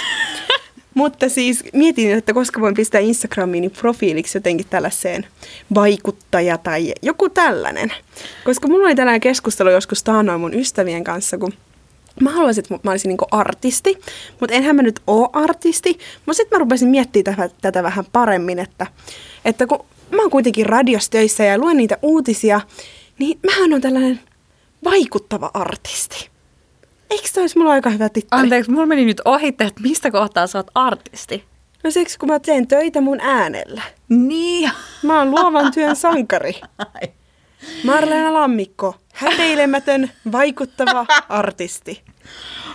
mutta 0.94 1.28
siis 1.28 1.64
mietin, 1.72 2.12
että 2.12 2.34
koska 2.34 2.60
voin 2.60 2.74
pistää 2.74 3.00
Instagramiin 3.00 3.70
profiiliksi 3.70 4.38
jotenkin 4.38 4.66
tällaiseen 4.70 5.26
vaikuttaja 5.74 6.58
tai 6.58 6.94
joku 7.02 7.28
tällainen. 7.28 7.92
Koska 8.44 8.68
mulla 8.68 8.86
oli 8.86 8.94
tällainen 8.94 9.20
keskustelu 9.20 9.70
joskus 9.70 10.02
taannoin 10.02 10.40
mun 10.40 10.54
ystävien 10.54 11.04
kanssa, 11.04 11.38
kun 11.38 11.52
mä 12.20 12.30
haluaisin, 12.30 12.64
että 12.64 12.78
mä 12.82 12.90
olisin 12.90 13.08
niinku 13.08 13.26
artisti, 13.30 13.98
mutta 14.40 14.54
enhän 14.54 14.76
mä 14.76 14.82
nyt 14.82 15.00
oo 15.06 15.30
artisti. 15.32 15.98
Mutta 16.26 16.36
sitten 16.36 16.56
mä 16.56 16.60
rupesin 16.60 16.88
miettimään 16.88 17.36
tätä, 17.36 17.54
tätä 17.62 17.82
vähän 17.82 18.04
paremmin, 18.12 18.58
että, 18.58 18.86
että 19.44 19.66
kun 19.66 19.84
mä 20.10 20.22
oon 20.22 20.30
kuitenkin 20.30 20.66
radiossa 20.66 21.10
töissä 21.10 21.44
ja 21.44 21.58
luen 21.58 21.76
niitä 21.76 21.98
uutisia, 22.02 22.60
niin 23.18 23.38
mähän 23.46 23.72
on 23.72 23.80
tällainen 23.80 24.20
vaikuttava 24.84 25.50
artisti. 25.54 26.30
Eikö 27.10 27.28
se 27.28 27.40
olisi 27.40 27.58
mulla 27.58 27.72
aika 27.72 27.90
hyvä 27.90 28.08
titteli? 28.08 28.42
Anteeksi, 28.42 28.70
mulla 28.70 28.86
meni 28.86 29.04
nyt 29.04 29.20
ohitte, 29.24 29.64
että 29.64 29.80
mistä 29.80 30.10
kohtaa 30.10 30.46
sä 30.46 30.58
oot 30.58 30.70
artisti. 30.74 31.44
No 31.84 31.90
siksi, 31.90 32.18
kun 32.18 32.28
mä 32.28 32.40
teen 32.40 32.66
töitä 32.66 33.00
mun 33.00 33.20
äänellä. 33.20 33.82
Niin. 34.08 34.70
Mä 35.02 35.18
oon 35.18 35.30
luovan 35.30 35.72
työn 35.72 35.96
sankari. 36.06 36.60
Marlena 37.84 38.34
Lammikko, 38.34 38.94
häpeilemätön, 39.12 40.10
vaikuttava 40.32 41.06
artisti. 41.28 42.02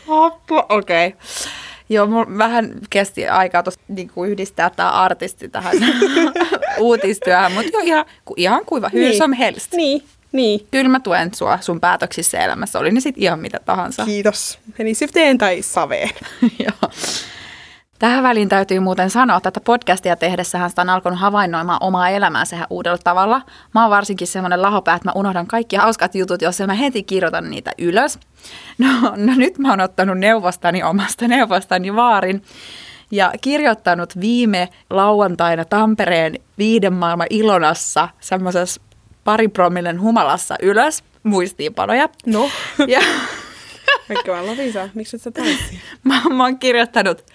Apua, 0.08 0.66
okei. 0.70 1.08
Okay. 1.08 1.20
Joo, 1.94 2.08
mulla 2.08 2.38
vähän 2.38 2.74
kesti 2.90 3.28
aikaa 3.28 3.64
tuosta 3.64 3.84
niinku 3.88 4.26
yhdistää 4.26 4.70
tämä 4.70 4.92
artisti 4.92 5.50
tähän 5.50 5.74
uutistyöhön, 6.80 7.52
mutta 7.52 7.70
joo, 7.74 7.82
ihan, 7.86 8.06
ku- 8.26 8.34
ihan 8.38 8.66
kuiva. 8.66 8.90
Hyvin 8.94 9.10
Niin. 9.20 9.34
helst. 9.34 9.74
Niin, 9.74 10.04
niin. 10.32 10.68
Kyllä 10.72 10.90
mä 10.90 11.00
tuen 11.00 11.34
sua 11.36 11.58
sun 11.62 11.80
päätöksissä 11.80 12.40
elämässä, 12.40 12.80
oli 12.80 12.92
ne 12.92 13.00
sitten 13.00 13.24
ihan 13.24 13.40
mitä 13.40 13.60
tahansa. 13.66 14.06
Kiitos. 14.06 14.60
Meni 14.78 14.94
syfteen 14.94 15.38
tai 15.38 15.62
saveen. 15.62 16.10
Joo. 16.66 16.92
Tähän 18.04 18.24
väliin 18.24 18.50
täytyy 18.50 18.80
muuten 18.80 19.10
sanoa, 19.10 19.38
että 19.38 19.60
podcastia 19.66 20.16
tehdessähän 20.16 20.70
sitä 20.70 20.82
on 20.82 20.90
alkanut 20.90 21.20
havainnoimaan 21.20 21.78
omaa 21.82 22.10
elämäänsä 22.10 22.56
ihan 22.56 22.68
uudella 22.70 22.98
tavalla. 23.04 23.42
Mä 23.74 23.82
oon 23.82 23.90
varsinkin 23.90 24.28
semmoinen 24.28 24.62
lahopää, 24.62 24.96
että 24.96 25.10
mä 25.10 25.14
unohdan 25.16 25.48
kaikki 25.48 25.76
hauskat 25.76 26.16
jutut, 26.16 26.42
jos 26.42 26.60
mä 26.68 26.74
heti 26.74 27.04
kirjoitan 27.04 27.50
niitä 27.50 27.72
ylös. 27.78 28.20
No, 28.78 28.88
no 29.16 29.34
nyt 29.36 29.58
mä 29.58 29.70
oon 29.70 29.82
ottanut 29.82 30.18
neuvostani 30.18 30.84
omasta 30.84 31.28
neuvostani 31.28 31.96
vaarin 31.96 32.44
ja 33.12 33.34
kirjoittanut 33.42 34.20
viime 34.20 34.70
lauantaina 34.90 35.66
Tampereen 35.66 36.40
viiden 36.58 36.94
maailman 36.94 37.28
Ilonassa 37.30 38.10
semmoisessa 38.20 38.82
paripromillen 39.24 40.02
humalassa 40.02 40.56
ylös 40.62 41.04
muistiinpanoja. 41.24 42.10
No. 42.26 42.50
Ja 42.88 43.00
Vaikka 44.10 44.32
vaan 44.32 44.48
Lovisa, 44.48 44.90
miksi 44.94 45.16
et 45.16 45.22
sä? 45.22 45.32
Mä, 46.04 46.22
mä 46.30 46.44
oon 46.44 46.60
kirjoittanut, 46.60 47.26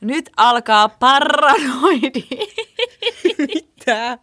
nyt 0.00 0.30
alkaa 0.36 0.88
paranoidi. 0.88 2.24
Mitä? 3.38 4.18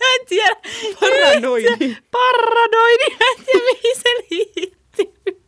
Mä 0.00 0.14
en 0.20 0.26
tiedä. 0.28 0.56
Paranoidi? 1.00 1.96
Paranoidi, 2.10 3.10
mä 3.10 3.26
en 3.38 3.44
tiedä 3.44 3.64
mihin 3.64 3.96
se 3.96 4.26
liittyy. 4.30 5.42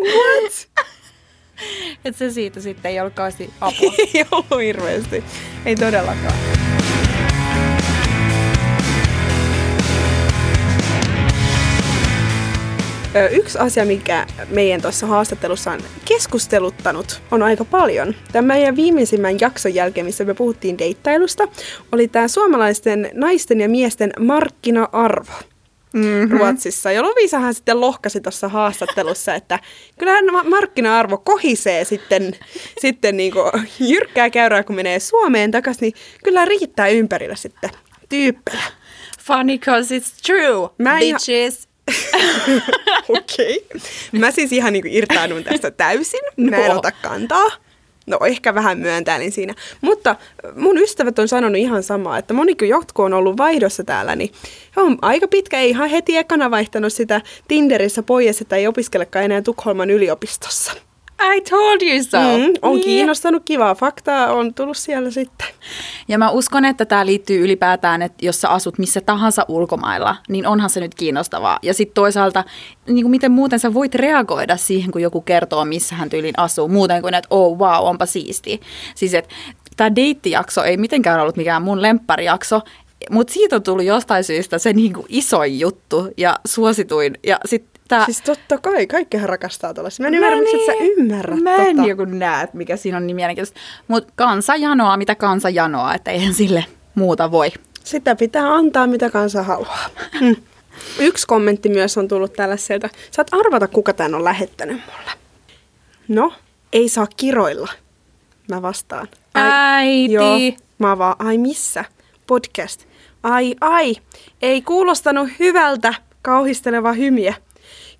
What? 0.00 0.68
Et 2.04 2.16
se 2.16 2.30
siitä 2.30 2.60
sitten 2.60 2.90
ei 2.90 3.00
ollut 3.00 3.14
kauheasti 3.14 3.50
apua. 3.60 3.92
Ei 4.14 4.24
ollut 4.30 4.60
hirveästi. 4.60 5.24
Ei 5.66 5.76
todellakaan. 5.76 6.51
Yksi 13.30 13.58
asia, 13.58 13.84
mikä 13.84 14.26
meidän 14.48 14.82
tuossa 14.82 15.06
haastattelussa 15.06 15.70
on 15.72 15.80
keskusteluttanut, 16.04 17.22
on 17.30 17.42
aika 17.42 17.64
paljon. 17.64 18.14
Tämän 18.32 18.44
meidän 18.44 18.76
viimeisimmän 18.76 19.40
jakson 19.40 19.74
jälkeen, 19.74 20.06
missä 20.06 20.24
me 20.24 20.34
puhuttiin 20.34 20.78
deittailusta, 20.78 21.48
oli 21.92 22.08
tämä 22.08 22.28
suomalaisten 22.28 23.10
naisten 23.14 23.60
ja 23.60 23.68
miesten 23.68 24.12
markkina-arvo. 24.20 25.32
Mm-hmm. 25.92 26.38
Ruotsissa. 26.38 26.92
Ja 26.92 27.02
Lovisahan 27.02 27.54
sitten 27.54 27.80
lohkasi 27.80 28.20
tuossa 28.20 28.48
haastattelussa, 28.48 29.34
että 29.34 29.58
kyllähän 29.98 30.32
ma- 30.32 30.44
markkina-arvo 30.44 31.18
kohisee 31.18 31.84
sitten, 31.84 32.32
sitten 32.80 33.16
niin 33.16 33.32
jyrkkää 33.80 34.30
käyrää, 34.30 34.62
kun 34.64 34.76
menee 34.76 35.00
Suomeen 35.00 35.50
takaisin, 35.50 35.80
niin 35.80 35.92
kyllä 36.24 36.44
riittää 36.44 36.88
ympärillä 36.88 37.36
sitten 37.36 37.70
tyyppejä. 38.08 38.62
Funny 39.20 39.58
cause 39.58 39.98
it's 39.98 40.20
true, 40.26 40.68
Mä 40.78 40.96
en 40.98 41.02
ihan- 41.02 41.20
bitches. 41.20 41.71
Okei. 43.08 43.66
Okay. 43.74 43.80
Mä 44.20 44.30
siis 44.30 44.52
ihan 44.52 44.72
niin 44.72 44.86
irtaannun 44.86 45.44
tästä 45.44 45.70
täysin. 45.70 46.20
Mä 46.36 46.56
en 46.56 46.70
No. 46.70 46.78
ota 46.78 46.92
kantaa. 46.92 47.48
No 48.06 48.18
ehkä 48.26 48.54
vähän 48.54 48.78
myöntäilin 48.78 49.32
siinä. 49.32 49.54
Mutta 49.80 50.16
mun 50.56 50.78
ystävät 50.78 51.18
on 51.18 51.28
sanonut 51.28 51.56
ihan 51.58 51.82
samaa, 51.82 52.18
että 52.18 52.34
moni 52.34 52.54
kun 52.54 52.68
jotkut 52.68 53.04
on 53.04 53.14
ollut 53.14 53.36
vaihdossa 53.36 53.84
täällä, 53.84 54.16
niin 54.16 54.32
he 54.76 54.80
on 54.82 54.98
aika 55.02 55.28
pitkä, 55.28 55.58
ei 55.58 55.70
ihan 55.70 55.88
heti 55.90 56.16
ekana 56.16 56.50
vaihtanut 56.50 56.92
sitä 56.92 57.20
Tinderissä 57.48 58.02
pois, 58.02 58.40
että 58.40 58.56
ei 58.56 58.66
opiskelekaan 58.66 59.24
enää 59.24 59.42
Tukholman 59.42 59.90
yliopistossa. 59.90 60.72
I 61.36 61.40
told 61.50 61.82
you 61.82 62.04
so. 62.04 62.18
Mm, 62.18 62.54
on 62.62 62.74
Niin. 62.74 62.84
kiinnostanut, 62.84 63.42
kivaa 63.44 63.74
faktaa 63.74 64.32
on 64.32 64.54
tullut 64.54 64.76
siellä 64.76 65.10
sitten. 65.10 65.46
Ja 66.08 66.18
mä 66.18 66.30
uskon, 66.30 66.64
että 66.64 66.84
tämä 66.84 67.06
liittyy 67.06 67.44
ylipäätään, 67.44 68.02
että 68.02 68.26
jos 68.26 68.40
sä 68.40 68.48
asut 68.48 68.78
missä 68.78 69.00
tahansa 69.00 69.44
ulkomailla, 69.48 70.16
niin 70.28 70.46
onhan 70.46 70.70
se 70.70 70.80
nyt 70.80 70.94
kiinnostavaa. 70.94 71.58
Ja 71.62 71.74
sitten 71.74 71.94
toisaalta, 71.94 72.44
niin 72.86 73.04
kuin 73.04 73.10
miten 73.10 73.32
muuten 73.32 73.58
sä 73.58 73.74
voit 73.74 73.94
reagoida 73.94 74.56
siihen, 74.56 74.90
kun 74.90 75.02
joku 75.02 75.20
kertoo, 75.20 75.64
missä 75.64 75.94
hän 75.94 76.10
tyylin 76.10 76.34
asuu, 76.36 76.68
muuten 76.68 77.02
kuin, 77.02 77.14
että 77.14 77.28
oh 77.30 77.58
wow, 77.58 77.88
onpa 77.88 78.06
siisti. 78.06 78.60
Siis 78.94 79.14
että 79.14 79.34
tämä 79.76 79.96
deittijakso 79.96 80.64
ei 80.64 80.76
mitenkään 80.76 81.20
ollut 81.20 81.36
mikään 81.36 81.62
mun 81.62 81.82
lempparijakso, 81.82 82.60
mutta 83.10 83.32
siitä 83.32 83.56
on 83.56 83.62
tullut 83.62 83.84
jostain 83.84 84.24
syystä 84.24 84.58
se 84.58 84.72
niin 84.72 84.92
kuin 84.92 85.06
isoin 85.08 85.60
juttu 85.60 86.08
ja 86.16 86.36
suosituin. 86.46 87.18
Ja 87.26 87.38
sitten 87.44 87.71
tämä... 87.92 88.04
Siis 88.04 88.20
totta 88.20 88.58
kai, 88.58 88.86
kaikkihan 88.86 89.28
rakastaa 89.28 89.74
tuollaista. 89.74 90.02
Mä 90.02 90.08
en 90.08 90.14
ymmärrä, 90.14 90.38
miksi 90.38 90.66
sä 90.66 90.72
ymmärrät 90.80 91.40
Mä 91.40 91.56
en 91.56 91.76
tota. 91.76 91.88
joku 91.88 92.04
näe, 92.04 92.44
että 92.44 92.56
mikä 92.56 92.76
siinä 92.76 92.96
on 92.96 93.06
niin 93.06 93.16
mielenkiintoista. 93.16 93.60
Mutta 93.88 94.12
kansa 94.16 94.56
janoaa, 94.56 94.96
mitä 94.96 95.14
kansa 95.14 95.50
janoaa, 95.50 95.94
että 95.94 96.10
eihän 96.10 96.34
sille 96.34 96.64
muuta 96.94 97.30
voi. 97.30 97.52
Sitä 97.84 98.16
pitää 98.16 98.54
antaa, 98.54 98.86
mitä 98.86 99.10
kansa 99.10 99.42
haluaa. 99.42 99.88
Mm. 100.20 100.36
Yksi 100.98 101.26
kommentti 101.26 101.68
myös 101.68 101.98
on 101.98 102.08
tullut 102.08 102.32
tällaiselta. 102.32 102.88
Saat 103.10 103.28
arvata, 103.32 103.68
kuka 103.68 103.92
tän 103.92 104.14
on 104.14 104.24
lähettänyt 104.24 104.76
mulle. 104.86 105.10
No, 106.08 106.32
ei 106.72 106.88
saa 106.88 107.06
kiroilla. 107.16 107.68
Mä 108.50 108.62
vastaan. 108.62 109.08
Äiti. 109.34 110.12
Joo, 110.12 110.38
mä 110.78 110.98
vaan, 110.98 111.16
ai 111.18 111.38
missä? 111.38 111.84
Podcast. 112.26 112.84
Ai, 113.22 113.54
ai, 113.60 113.96
ei 114.42 114.62
kuulostanut 114.62 115.28
hyvältä 115.38 115.94
kauhisteleva 116.22 116.92
hymiä. 116.92 117.34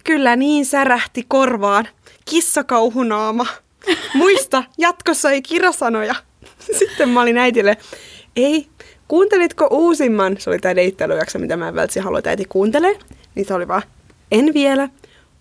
Kyllä 0.05 0.37
niin 0.37 0.67
särähti 0.67 1.25
korvaan. 1.29 1.89
Kissakauhunaama. 2.25 3.47
Muista, 4.15 4.65
jatkossa 4.79 5.31
ei 5.31 5.43
kirosanoja. 5.43 6.15
Sitten 6.79 7.09
mä 7.09 7.21
olin 7.21 7.39
äitille, 7.39 7.77
ei, 8.37 8.67
kuuntelitko 9.09 9.69
uusimman? 9.71 10.37
Se 10.39 10.51
oli 10.51 10.59
tää 10.59 10.77
deittailujakso, 10.77 11.39
mitä 11.39 11.57
mä 11.57 11.69
en 11.69 11.75
välttämättä 11.75 12.05
halua, 12.05 12.19
että 12.19 12.31
äiti 12.31 12.45
kuuntelee. 12.49 12.99
Niin 13.35 13.47
se 13.47 13.55
oli 13.55 13.69
vaan, 13.69 13.83
en 14.31 14.55
vielä. 14.55 14.89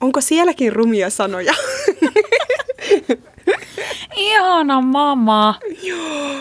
Onko 0.02 0.22
sielläkin 0.22 0.74
rumia 0.74 1.10
sanoja? 1.10 1.54
Ihana 4.22 4.82
mama. 4.82 5.56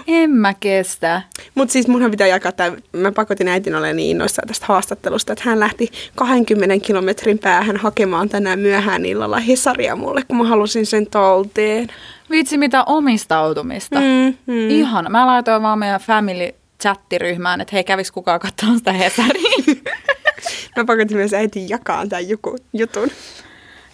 En 0.06 0.30
mä 0.30 0.54
kestä. 0.54 1.22
Mutta 1.54 1.72
siis 1.72 1.88
munhan 1.88 2.10
pitää 2.10 2.26
jakaa 2.26 2.52
tämä, 2.52 2.76
mä 2.92 3.12
pakotin 3.12 3.49
äitin 3.49 3.75
olemaan 3.75 3.96
niin 3.96 4.10
innoissaan 4.10 4.49
tästä 4.49 4.66
haastattelusta, 4.68 5.32
että 5.32 5.44
hän 5.46 5.60
lähti 5.60 5.90
20 6.14 6.87
kilometrin 6.87 7.38
päähän 7.38 7.76
hakemaan 7.76 8.28
tänään 8.28 8.58
myöhään 8.58 9.06
illalla 9.06 9.38
Hesaria 9.38 9.96
mulle, 9.96 10.22
kun 10.28 10.37
mä 10.37 10.44
halusin 10.44 10.87
sen 10.87 11.06
talteen. 11.06 11.88
Vitsi 12.30 12.58
mitä 12.58 12.84
omistautumista. 12.84 14.00
Mm, 14.00 14.34
mm. 14.46 14.70
Ihana. 14.70 15.10
Mä 15.10 15.26
laitoin 15.26 15.62
vaan 15.62 15.78
meidän 15.78 16.00
family 16.00 16.54
chattiryhmään, 16.82 17.60
että 17.60 17.76
hei, 17.76 17.84
kävis 17.84 18.10
kukaan 18.10 18.40
katsomaan 18.40 18.78
sitä 18.78 18.92
Hesariin. 18.92 19.64
Mä 20.76 20.84
pakotin 20.84 21.16
myös 21.16 21.34
äitin 21.34 21.68
jakaa 21.68 22.06
tämän 22.06 22.28
jutun. 22.72 23.08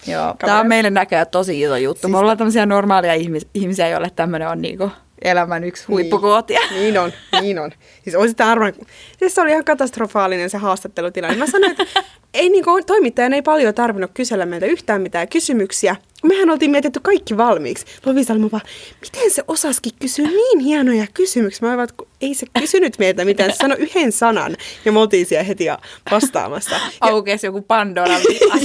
Joo, 0.06 0.34
tämä 0.38 0.60
on 0.60 0.66
meille 0.66 0.90
näköjään 0.90 1.26
tosi 1.30 1.62
iso 1.62 1.76
juttu. 1.76 2.00
Siis 2.00 2.10
Me 2.10 2.18
ollaan 2.18 2.38
tämmöisiä 2.38 2.66
normaalia 2.66 3.14
ihmis- 3.14 3.48
ihmisiä, 3.54 3.88
joille 3.88 4.10
tämmöinen 4.16 4.48
on 4.48 4.62
niinku 4.62 4.90
elämän 5.22 5.64
yksi 5.64 5.84
huippukootia. 5.88 6.60
Niin, 6.70 6.80
niin 6.80 6.98
on, 6.98 7.12
niin 7.40 7.58
on. 7.58 7.72
Siis 8.02 8.16
olisit 8.16 8.40
arvannut, 8.40 8.88
siis 9.18 9.34
se 9.34 9.40
oli 9.40 9.50
ihan 9.50 9.64
katastrofaalinen 9.64 10.50
se 10.50 10.58
haastattelutilanne. 10.58 11.36
Mä 11.36 11.46
sanoin, 11.46 11.70
että 11.70 12.02
ei 12.34 12.48
niinku, 12.48 12.70
toimittajan 12.86 13.32
ei 13.32 13.42
paljon 13.42 13.74
tarvinnut 13.74 14.10
kysellä 14.14 14.46
meiltä 14.46 14.66
yhtään 14.66 15.02
mitään 15.02 15.28
kysymyksiä. 15.28 15.96
Mehän 16.28 16.50
oltiin 16.50 16.70
mietitty 16.70 17.00
kaikki 17.00 17.36
valmiiksi. 17.36 17.86
Lovi 18.06 18.24
Salmo 18.24 18.48
vaan, 18.52 18.62
miten 19.00 19.30
se 19.30 19.42
osaskin 19.48 19.92
kysyä 20.00 20.26
niin 20.26 20.58
hienoja 20.58 21.06
kysymyksiä? 21.14 21.68
Mä 21.68 21.74
olin, 21.74 21.84
että 21.84 22.04
ei 22.20 22.34
se 22.34 22.46
kysynyt 22.60 22.98
meiltä 22.98 23.24
mitään, 23.24 23.52
se 23.52 23.56
sanoi 23.56 23.76
yhden 23.78 24.12
sanan 24.12 24.56
ja 24.84 24.92
me 24.92 24.98
oltiin 24.98 25.26
siellä 25.26 25.44
heti 25.44 25.64
ja 25.64 25.78
vastaamassa. 26.10 26.74
Ja, 26.74 26.80
Aukesi 27.00 27.46
joku 27.46 27.62
Pandora 27.62 28.18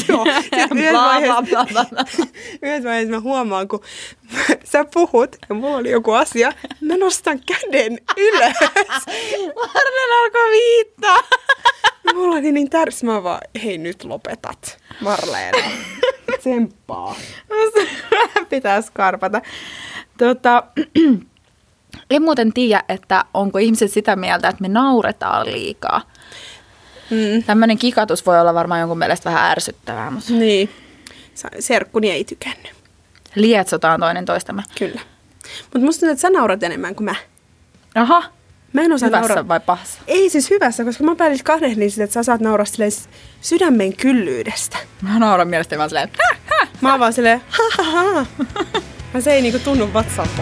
Joo, 0.09 0.25
yhdessä 0.75 0.93
vaiheessa, 0.93 1.85
yhdessä 2.61 2.89
vaiheessa 2.89 3.11
mä 3.11 3.19
huomaan, 3.19 3.67
kun 3.67 3.81
sä 4.63 4.85
puhut 4.93 5.35
ja 5.49 5.55
mulla 5.55 5.77
oli 5.77 5.91
joku 5.91 6.11
asia, 6.11 6.51
mä 6.81 6.97
nostan 6.97 7.39
käden 7.45 7.99
ylös. 8.17 8.55
Marlen 9.55 10.11
alkoi 10.23 10.51
viittaa. 10.51 11.23
Mulla 12.13 12.35
oli 12.35 12.51
niin 12.51 12.69
tärs, 12.69 13.03
mä 13.03 13.23
vaan, 13.23 13.41
hei 13.63 13.77
nyt 13.77 14.03
lopetat, 14.03 14.77
Marleena. 15.01 15.57
Tsemppaa. 16.41 17.15
Pitää 18.49 18.81
skarpata. 18.81 19.41
Tota, 20.17 20.63
en 22.11 22.21
muuten 22.21 22.53
tiedä, 22.53 22.83
että 22.89 23.25
onko 23.33 23.57
ihmiset 23.57 23.91
sitä 23.91 24.15
mieltä, 24.15 24.47
että 24.49 24.61
me 24.61 24.67
nauretaan 24.67 25.51
liikaa. 25.51 26.01
Mm. 27.09 27.43
Tämmöinen 27.43 27.77
kikatus 27.77 28.25
voi 28.25 28.39
olla 28.39 28.53
varmaan 28.53 28.79
jonkun 28.79 28.97
mielestä 28.97 29.29
vähän 29.29 29.51
ärsyttävää, 29.51 30.11
mutta 30.11 30.33
Niin. 30.33 30.69
Serkkuni 31.59 32.11
ei 32.11 32.23
tykännyt. 32.23 32.71
lietsotaan 33.35 33.99
toinen 33.99 34.25
toistamme. 34.25 34.63
Kyllä. 34.79 35.01
Mutta 35.63 35.79
musta 35.79 35.99
tuntuu, 35.99 36.11
että 36.13 36.21
sä 36.21 36.29
naurat 36.29 36.63
enemmän 36.63 36.95
kuin 36.95 37.05
mä. 37.05 37.15
Aha, 37.95 38.23
Mä 38.73 38.81
en 38.81 38.91
osaa 38.93 39.07
hyvässä 39.07 39.27
nauraa. 39.27 39.47
vai 39.47 39.59
pahassa? 39.59 39.99
Ei 40.07 40.29
siis 40.29 40.49
hyvässä, 40.49 40.83
koska 40.83 41.03
mä 41.03 41.15
päätin 41.15 41.43
kahdehdin 41.43 41.91
sitä, 41.91 42.03
että 42.03 42.13
sä 42.13 42.23
saat 42.23 42.41
nauraa 42.41 42.65
silleen 42.65 42.91
sydämen 43.41 43.95
kyllyydestä. 43.97 44.77
Mä 45.01 45.19
nauran 45.19 45.47
mielestäni 45.47 45.77
vaan 45.77 45.89
silleen, 45.89 46.09
"Häh, 46.31 46.39
häh." 46.59 46.69
Mä 46.81 46.91
oon 46.91 46.99
vaan 46.99 47.13
silleen, 47.13 47.41
ha 47.49 47.83
ha 47.83 47.83
ha. 48.13 48.25
Mä 49.13 49.21
se 49.21 49.33
ei 49.33 49.41
niinku 49.41 49.59
tunnu 49.59 49.93
vatsalta. 49.93 50.41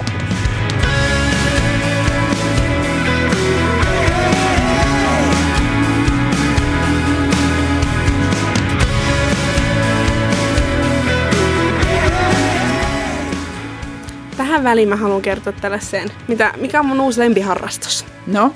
Tähän 14.60 14.72
väliin 14.72 14.89
mä 14.89 14.96
haluan 14.96 15.22
kertoa 15.22 15.54
tällaiseen, 15.54 16.12
mitä, 16.28 16.54
mikä 16.58 16.80
on 16.80 16.86
mun 16.86 17.01
uusi 17.01 17.20
lempiharrastus. 17.20 18.06
No, 18.28 18.54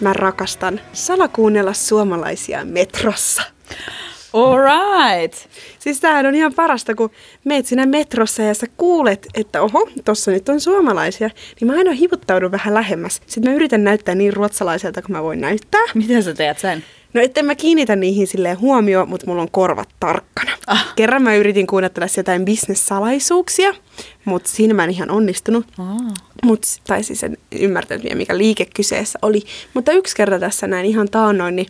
Mä 0.00 0.12
rakastan 0.12 0.80
salakuunnella 0.92 1.72
suomalaisia 1.72 2.64
metrossa. 2.64 3.42
alright. 4.32 5.34
Siis 5.78 6.00
tämähän 6.00 6.26
on 6.26 6.34
ihan 6.34 6.54
parasta, 6.54 6.94
kun 6.94 7.10
meet 7.44 7.66
siinä 7.66 7.86
metrossa 7.86 8.42
ja 8.42 8.54
sä 8.54 8.66
kuulet, 8.76 9.26
että 9.34 9.62
oho, 9.62 9.88
tossa 10.04 10.30
nyt 10.30 10.48
on 10.48 10.60
suomalaisia, 10.60 11.30
niin 11.60 11.70
mä 11.70 11.78
aina 11.78 11.92
hivuttaudun 11.92 12.52
vähän 12.52 12.74
lähemmäs. 12.74 13.20
Sitten 13.26 13.50
mä 13.50 13.56
yritän 13.56 13.84
näyttää 13.84 14.14
niin 14.14 14.32
ruotsalaiselta 14.32 15.02
kuin 15.02 15.12
mä 15.12 15.22
voin 15.22 15.40
näyttää. 15.40 15.84
Miten 15.94 16.22
sä 16.22 16.34
teet 16.34 16.58
sen? 16.58 16.84
No 17.14 17.20
etten 17.20 17.44
mä 17.44 17.54
kiinnitä 17.54 17.96
niihin 17.96 18.26
silleen 18.26 18.60
huomioon, 18.60 19.08
mutta 19.08 19.26
mulla 19.26 19.42
on 19.42 19.50
korvat 19.50 19.88
tarkkana. 20.00 20.52
Ah. 20.66 20.92
Kerran 20.96 21.22
mä 21.22 21.34
yritin 21.34 21.66
kuunnella 21.66 22.06
jotain 22.16 22.44
bisnessalaisuuksia, 22.44 23.74
mutta 24.24 24.50
siinä 24.50 24.74
mä 24.74 24.84
en 24.84 24.90
ihan 24.90 25.10
onnistunut. 25.10 25.66
Oh. 25.78 26.12
Mut, 26.44 26.66
tai 26.86 27.02
siis 27.02 27.24
en 27.24 27.38
ymmärtänyt 27.52 28.04
vielä, 28.04 28.16
mikä 28.16 28.38
liike 28.38 28.66
kyseessä 28.76 29.18
oli. 29.22 29.42
Mutta 29.74 29.92
yksi 29.92 30.16
kerta 30.16 30.38
tässä 30.38 30.66
näin 30.66 30.86
ihan 30.86 31.08
taannoin, 31.08 31.56
niin 31.56 31.66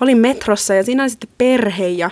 olin 0.00 0.18
metrossa 0.18 0.74
ja 0.74 0.84
siinä 0.84 1.02
oli 1.02 1.10
sitten 1.10 1.30
perhe 1.38 1.88
ja 1.88 2.10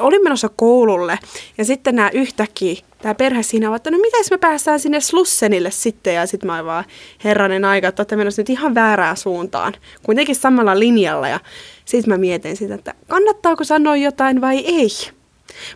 olin 0.00 0.22
menossa 0.22 0.48
koululle. 0.48 1.18
Ja 1.58 1.64
sitten 1.64 1.96
nämä 1.96 2.10
yhtäkkiä, 2.12 2.74
tämä 3.02 3.14
perhe 3.14 3.42
siinä 3.42 3.70
on, 3.70 3.76
että 3.76 3.90
no 3.90 3.98
mitäs 3.98 4.30
me 4.30 4.38
päästään 4.38 4.80
sinne 4.80 5.00
Slussenille 5.00 5.70
sitten. 5.70 6.14
Ja 6.14 6.26
sitten 6.26 6.46
mä 6.46 6.54
olin 6.54 6.66
vaan, 6.66 6.84
herranen 7.24 7.64
aika, 7.64 7.88
että 7.88 8.00
olette 8.00 8.16
menossa 8.16 8.42
nyt 8.42 8.50
ihan 8.50 8.74
väärään 8.74 9.16
suuntaan. 9.16 9.72
Kuitenkin 10.02 10.36
samalla 10.36 10.78
linjalla. 10.78 11.28
Ja 11.28 11.40
sitten 11.86 12.14
mä 12.14 12.18
mietin 12.18 12.56
sitä, 12.56 12.74
että 12.74 12.94
kannattaako 13.08 13.64
sanoa 13.64 13.96
jotain 13.96 14.40
vai 14.40 14.58
ei. 14.58 14.88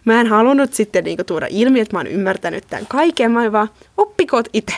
Mä 0.04 0.20
en 0.20 0.26
halunnut 0.26 0.74
sitten 0.74 1.04
niinku 1.04 1.24
tuoda 1.24 1.46
ilmi, 1.50 1.80
että 1.80 1.96
mä 1.96 2.00
oon 2.00 2.06
ymmärtänyt 2.06 2.64
tämän 2.70 2.86
kaiken. 2.86 3.30
Mä 3.30 3.52
vaan, 3.52 3.68
oppikoot 3.96 4.48
itse. 4.52 4.74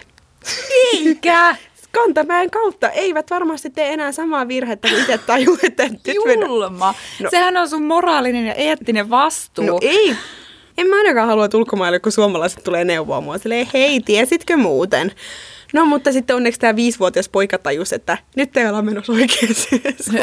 Eikä! 0.92 1.57
Kantamäen 1.92 2.51
kautta 2.51 2.90
eivät 2.90 3.31
varmasti 3.31 3.71
tee 3.71 3.92
enää 3.92 4.12
samaa 4.12 4.49
virhettä, 4.49 4.88
kun 4.88 4.99
itse 4.99 5.18
tajuu, 5.18 5.59
että 5.62 5.88
nyt. 5.88 6.01
Julma. 6.14 6.95
No. 7.21 7.31
Sehän 7.31 7.57
on 7.57 7.68
sun 7.68 7.83
moraalinen 7.83 8.47
ja 8.47 8.55
eettinen 8.55 9.11
vastuu. 9.11 9.64
No 9.64 9.79
ei. 9.83 10.16
En 10.79 10.87
mä 10.87 10.97
ainakaan 10.97 11.27
halua, 11.27 11.45
että 11.45 11.57
ulkomaille, 11.57 12.01
kun 12.01 12.12
suomalaiset 12.12 12.64
tulee 12.64 12.85
neuvoa 12.85 13.21
mua. 13.21 13.38
Silleen, 13.38 13.68
hei, 13.75 14.01
tiesitkö 14.01 14.57
muuten? 14.57 15.12
No, 15.72 15.87
mutta 15.87 16.12
sitten 16.12 16.37
onneksi 16.37 16.61
tämä 16.61 16.76
viisivuotias 16.76 17.28
poika 17.28 17.58
tajus, 17.58 17.92
että 17.92 18.18
nyt 18.37 18.56
ei 18.56 18.66
olla 18.66 18.82
menossa 18.82 19.12
oikein 19.12 19.54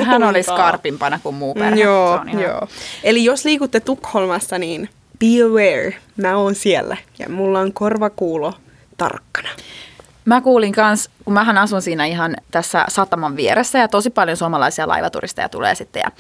Hän 0.06 0.24
oli 0.24 0.44
skarpimpana 0.44 1.20
kuin 1.24 1.36
muu 1.36 1.54
perhe. 1.54 1.82
Joo, 1.82 2.20
joo. 2.42 2.68
Eli 3.04 3.26
jos 3.26 3.46
liikutte 3.46 3.80
Tukholmassa, 3.80 4.58
niin 4.58 4.90
be 5.20 5.44
aware. 5.46 5.96
Mä 6.18 6.38
oon 6.38 6.56
siellä 6.56 6.98
ja 7.20 7.30
mulla 7.30 7.60
on 7.60 7.74
korvakuulo 7.74 8.54
tarkkana. 8.98 9.50
Mä 10.26 10.42
kuulin 10.42 10.72
kans, 10.72 11.10
kun 11.26 11.34
mähän 11.34 11.58
asun 11.58 11.82
siinä 11.82 12.06
ihan 12.06 12.36
tässä 12.52 12.86
sataman 12.88 13.36
vieressä 13.36 13.80
ja 13.80 13.88
tosi 13.88 14.10
paljon 14.10 14.38
suomalaisia 14.38 14.88
laivaturisteja 14.88 15.50
tulee 15.50 15.76
sitten. 15.76 16.00
Ja 16.00 16.12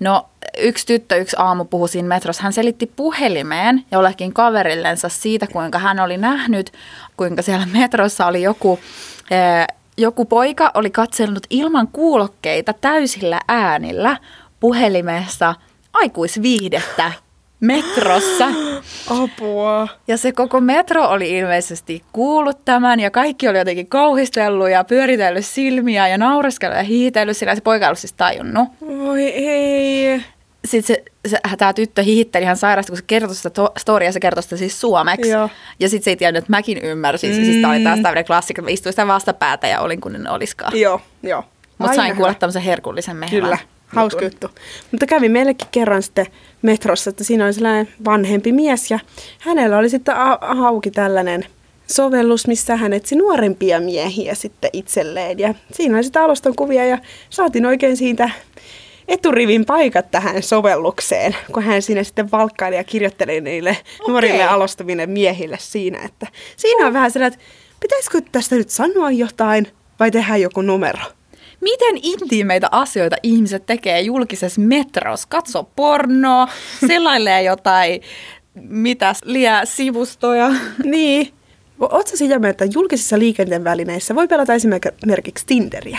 no 0.00 0.28
yksi 0.56 0.86
tyttö 0.86 1.16
yksi 1.16 1.36
aamu 1.38 1.64
puhui 1.64 1.88
siinä 1.88 2.08
metrossa, 2.08 2.42
hän 2.42 2.52
selitti 2.52 2.92
puhelimeen 2.96 3.84
jollekin 3.92 4.32
kaverillensa 4.32 5.08
siitä, 5.08 5.46
kuinka 5.46 5.78
hän 5.78 6.00
oli 6.00 6.16
nähnyt, 6.16 6.72
kuinka 7.16 7.42
siellä 7.42 7.66
metrossa 7.72 8.26
oli 8.26 8.42
joku, 8.42 8.78
eh, 9.30 9.76
joku 9.98 10.24
poika 10.24 10.70
oli 10.74 10.90
katsellut 10.90 11.46
ilman 11.50 11.88
kuulokkeita 11.88 12.72
täysillä 12.72 13.40
äänillä 13.48 14.16
puhelimessa 14.60 15.54
aikuisviihdettä 15.92 17.12
metrossa. 17.60 18.48
Apua. 19.10 19.88
Ja 20.08 20.16
se 20.16 20.32
koko 20.32 20.60
metro 20.60 21.08
oli 21.08 21.38
ilmeisesti 21.38 22.02
kuullut 22.12 22.64
tämän 22.64 23.00
ja 23.00 23.10
kaikki 23.10 23.48
oli 23.48 23.58
jotenkin 23.58 23.86
kauhistellut 23.86 24.70
ja 24.70 24.84
pyöritellyt 24.84 25.46
silmiä 25.46 26.08
ja 26.08 26.18
naureskellut 26.18 26.78
ja 26.78 26.82
hiihitellyt, 26.82 27.36
sillä 27.36 27.54
se 27.54 27.60
poika 27.60 27.86
ollut 27.86 27.98
siis 27.98 28.12
tajunnut. 28.12 28.68
Voi 28.80 29.22
ei. 29.22 30.24
Sitten 30.66 30.96
se, 30.96 31.04
se, 31.28 31.38
tämä 31.58 31.72
tyttö 31.72 32.02
hiihitteli 32.02 32.44
ihan 32.44 32.56
sairasta, 32.56 32.90
kun 32.90 32.96
se 32.96 33.04
kertoi 33.06 33.34
sitä 33.34 33.50
to- 33.50 33.72
storia, 33.78 34.12
se 34.12 34.20
kertoi 34.20 34.42
sitä 34.42 34.56
siis 34.56 34.80
suomeksi. 34.80 35.30
Joo. 35.30 35.48
Ja 35.80 35.88
sitten 35.88 36.04
se 36.04 36.10
ei 36.10 36.16
tiennyt, 36.16 36.38
että 36.44 36.50
mäkin 36.50 36.78
ymmärsin. 36.78 37.30
Mm. 37.30 37.36
Siis 37.44 37.56
tämä 37.62 37.72
oli 37.72 37.84
taas 37.84 38.00
tämmöinen 38.00 38.24
klassikko, 38.24 38.62
mä 38.62 38.70
istuin 38.70 38.92
sitä 38.92 39.06
vastapäätä 39.06 39.66
ja 39.66 39.80
olin 39.80 40.00
kun 40.00 40.14
en 40.14 40.30
olisikaan. 40.30 40.78
Joo, 40.80 41.00
joo. 41.22 41.44
Mutta 41.78 41.94
sain 41.96 42.16
kuulla 42.16 42.34
tämmöisen 42.34 42.62
herkullisen 42.62 43.16
mehän. 43.16 43.30
Kyllä, 43.40 43.58
hauska 43.86 44.24
juttu. 44.24 44.50
Mutta 44.90 45.06
kävi 45.06 45.28
meillekin 45.28 45.68
kerran 45.70 46.02
sitten 46.02 46.26
metrossa, 46.62 47.10
että 47.10 47.24
siinä 47.24 47.44
oli 47.44 47.52
sellainen 47.52 47.88
vanhempi 48.04 48.52
mies 48.52 48.90
ja 48.90 48.98
hänellä 49.38 49.78
oli 49.78 49.88
sitten 49.90 50.16
a- 50.16 50.38
auki 50.40 50.90
tällainen 50.90 51.44
sovellus, 51.86 52.46
missä 52.46 52.76
hän 52.76 52.92
etsi 52.92 53.16
nuorempia 53.16 53.80
miehiä 53.80 54.34
sitten 54.34 54.70
itselleen. 54.72 55.38
Ja 55.38 55.54
siinä 55.72 55.94
oli 55.96 56.04
sitten 56.04 56.22
alustan 56.22 56.54
kuvia 56.56 56.84
ja 56.84 56.98
saatiin 57.30 57.66
oikein 57.66 57.96
siitä 57.96 58.30
eturivin 59.08 59.64
paikat 59.64 60.10
tähän 60.10 60.42
sovellukseen, 60.42 61.36
kun 61.52 61.62
hän 61.62 61.82
siinä 61.82 62.04
sitten 62.04 62.30
valkkaili 62.30 62.76
ja 62.76 62.84
kirjoitteli 62.84 63.40
niille 63.40 63.70
Okei. 63.70 64.12
nuorille 64.12 64.44
alustaville 64.44 65.06
miehille 65.06 65.58
siinä, 65.60 65.98
että 66.04 66.26
siinä 66.56 66.86
on 66.86 66.92
vähän 66.92 67.10
sellainen, 67.10 67.38
että 67.38 67.46
pitäisikö 67.80 68.20
tästä 68.32 68.54
nyt 68.54 68.70
sanoa 68.70 69.10
jotain 69.10 69.66
vai 70.00 70.10
tehdä 70.10 70.36
joku 70.36 70.62
numero. 70.62 71.02
Miten 71.60 71.98
intiimeitä 72.02 72.68
asioita 72.72 73.16
ihmiset 73.22 73.66
tekee 73.66 74.00
julkisessa 74.00 74.60
metrossa? 74.60 75.28
Katso 75.30 75.62
pornoa, 75.76 76.48
selailee 76.88 77.42
jotain, 77.42 78.02
mitäs, 78.54 79.20
liää 79.24 79.64
sivustoja. 79.64 80.50
Niin. 80.84 81.32
Oletko 81.80 82.16
sitä 82.16 82.38
mieltä, 82.38 82.64
että 82.64 82.78
julkisissa 82.78 83.18
liikenteen 83.18 83.64
välineissä 83.64 84.14
voi 84.14 84.28
pelata 84.28 84.54
esimerkiksi 84.54 85.46
Tinderiä? 85.46 85.98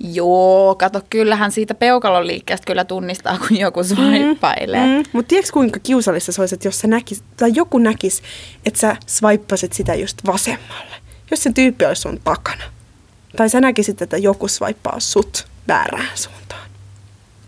Joo, 0.00 0.74
kato, 0.74 1.00
kyllähän 1.10 1.52
siitä 1.52 1.74
peukalon 1.74 2.26
liikkeestä 2.26 2.66
kyllä 2.66 2.84
tunnistaa, 2.84 3.38
kun 3.38 3.56
joku 3.56 3.84
swipailee. 3.84 4.86
Mm. 4.86 4.92
Mm. 4.92 5.04
Mutta 5.12 5.28
tiedätkö 5.28 5.52
kuinka 5.52 5.80
kiusallista 5.80 6.32
se 6.32 6.42
olisi, 6.42 6.54
että 6.54 6.68
jos 6.68 6.80
sä 6.80 6.88
näkis, 6.88 7.24
tai 7.36 7.50
joku 7.54 7.78
näkis, 7.78 8.22
että 8.66 8.80
sä 8.80 8.96
swipeasit 9.06 9.72
sitä 9.72 9.94
just 9.94 10.18
vasemmalle, 10.26 10.96
jos 11.30 11.42
se 11.42 11.52
tyyppi 11.52 11.84
olisi 11.84 12.02
sun 12.02 12.20
takana? 12.24 12.64
Tai 13.36 13.48
sä 13.48 13.60
näkisit, 13.60 14.02
että 14.02 14.16
joku 14.16 14.48
swipaa 14.48 15.00
sut 15.00 15.46
väärään 15.68 16.08
suuntaan. 16.14 16.68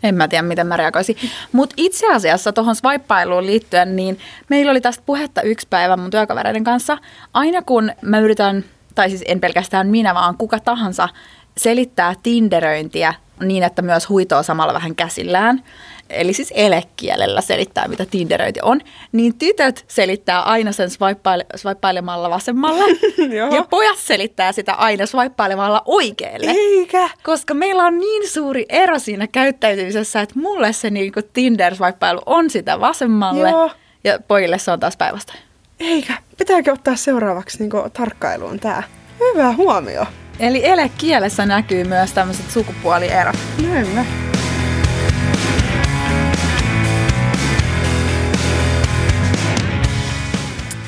En 0.02 0.14
mä 0.14 0.28
tiedä, 0.28 0.42
miten 0.42 0.66
mä 0.66 0.76
reagoisin. 0.76 1.16
Mutta 1.52 1.74
itse 1.76 2.12
asiassa 2.12 2.52
tuohon 2.52 2.76
swipeiluun 2.76 3.46
liittyen, 3.46 3.96
niin 3.96 4.18
meillä 4.48 4.70
oli 4.70 4.80
tästä 4.80 5.02
puhetta 5.06 5.42
yksi 5.42 5.66
päivä 5.70 5.96
mun 5.96 6.10
työkavereiden 6.10 6.64
kanssa. 6.64 6.98
Aina 7.34 7.62
kun 7.62 7.92
mä 8.02 8.18
yritän, 8.18 8.64
tai 8.94 9.10
siis 9.10 9.22
en 9.26 9.40
pelkästään 9.40 9.86
minä, 9.86 10.14
vaan 10.14 10.36
kuka 10.36 10.60
tahansa, 10.60 11.08
selittää 11.58 12.14
tinderöintiä 12.22 13.14
niin, 13.40 13.62
että 13.62 13.82
myös 13.82 14.08
huitoo 14.08 14.42
samalla 14.42 14.74
vähän 14.74 14.94
käsillään, 14.94 15.62
eli 16.10 16.32
siis 16.32 16.52
elekielellä 16.56 17.40
selittää, 17.40 17.88
mitä 17.88 18.06
tinderöinti 18.10 18.60
on, 18.62 18.80
niin 19.12 19.38
tytöt 19.38 19.84
selittää 19.88 20.42
aina 20.42 20.72
sen 20.72 20.88
swipeile- 20.88 21.56
swipeilemalla 21.58 22.30
vasemmalla, 22.30 22.84
Joo. 23.36 23.54
ja 23.54 23.64
pojat 23.70 23.98
selittää 23.98 24.52
sitä 24.52 24.74
aina 24.74 25.06
swipeilemalla 25.06 25.82
oikealle. 25.84 26.50
Eikä. 26.50 27.08
Koska 27.22 27.54
meillä 27.54 27.82
on 27.84 27.98
niin 27.98 28.28
suuri 28.28 28.66
ero 28.68 28.98
siinä 28.98 29.26
käyttäytymisessä, 29.26 30.20
että 30.20 30.38
mulle 30.38 30.72
se 30.72 30.90
niinku 30.90 31.20
tinder 31.32 31.74
swipeilu 31.74 32.20
on 32.26 32.50
sitä 32.50 32.80
vasemmalle, 32.80 33.50
Joo. 33.50 33.70
ja 34.04 34.18
pojille 34.28 34.58
se 34.58 34.70
on 34.70 34.80
taas 34.80 34.96
päinvastoin. 34.96 35.38
Eikä. 35.80 36.14
Pitääkö 36.38 36.72
ottaa 36.72 36.96
seuraavaksi 36.96 37.58
niin 37.58 37.70
tarkkailuun 37.92 38.60
tää? 38.60 38.82
Hyvä 39.20 39.52
huomio. 39.52 40.06
Eli 40.40 40.66
elekielessä 40.66 41.46
näkyy 41.46 41.84
myös 41.84 42.12
tämmöiset 42.12 42.50
sukupuolierot. 42.50 43.36
Näin 43.62 44.06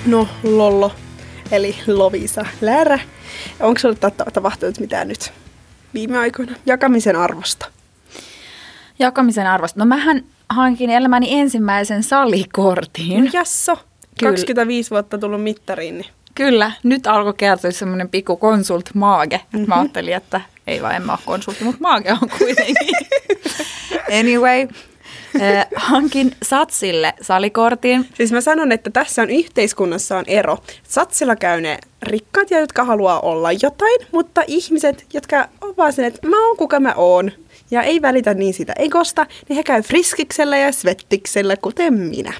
No, 0.06 0.28
Lollo, 0.42 0.92
eli 1.52 1.76
Lovisa 1.86 2.46
Läärä. 2.60 2.98
Onko 3.60 3.78
sinulle 3.78 3.98
ta- 3.98 4.30
tapahtunut 4.32 4.80
mitään 4.80 5.08
nyt 5.08 5.32
viime 5.94 6.18
aikoina 6.18 6.52
jakamisen 6.66 7.16
arvosta? 7.16 7.66
Jakamisen 8.98 9.46
arvosta. 9.46 9.80
No 9.80 9.86
mähän 9.86 10.24
hankin 10.48 10.90
elämäni 10.90 11.40
ensimmäisen 11.40 12.02
salikortin. 12.02 13.24
No 13.24 13.30
jasso. 13.32 13.76
Kyllä. 14.18 14.30
25 14.32 14.90
vuotta 14.90 15.18
tullut 15.18 15.42
mittariin, 15.42 15.98
niin 15.98 16.06
Kyllä, 16.38 16.72
nyt 16.82 17.06
alkoi 17.06 17.34
kertoa 17.34 17.70
semmoinen 17.70 18.08
pikku 18.08 18.36
konsult 18.36 18.90
maage. 18.94 19.40
Mm-hmm. 19.52 19.68
Mä 19.68 19.80
ajattelin, 19.80 20.14
että 20.14 20.40
ei 20.66 20.82
vaan 20.82 20.94
en 20.94 21.02
mä 21.02 21.12
ole 21.12 21.20
konsultti, 21.24 21.64
mutta 21.64 21.80
maage 21.80 22.12
on 22.12 22.28
kuitenkin. 22.38 22.96
anyway, 24.20 24.68
eh, 25.40 25.66
hankin 25.76 26.36
Satsille 26.42 27.14
salikortin. 27.22 28.08
Siis 28.14 28.32
mä 28.32 28.40
sanon, 28.40 28.72
että 28.72 28.90
tässä 28.90 29.22
on 29.22 29.30
yhteiskunnassa 29.30 30.18
on 30.18 30.24
ero. 30.26 30.58
Satsilla 30.82 31.36
käy 31.36 31.60
ne 31.60 31.78
rikkaat, 32.02 32.50
ja 32.50 32.60
jotka 32.60 32.84
haluaa 32.84 33.20
olla 33.20 33.52
jotain, 33.52 33.98
mutta 34.12 34.42
ihmiset, 34.46 35.06
jotka 35.12 35.48
on 35.60 35.74
vaan 35.76 35.92
sen, 35.92 36.04
että 36.04 36.28
mä 36.28 36.46
oon 36.46 36.56
kuka 36.56 36.80
mä 36.80 36.94
oon, 36.96 37.30
ja 37.70 37.82
ei 37.82 38.02
välitä 38.02 38.34
niin 38.34 38.54
sitä 38.54 38.72
egosta, 38.78 39.26
niin 39.48 39.56
he 39.56 39.62
käy 39.62 39.82
friskiksellä 39.82 40.58
ja 40.58 40.72
svettiksellä, 40.72 41.56
kuten 41.56 41.94
minä. 41.94 42.32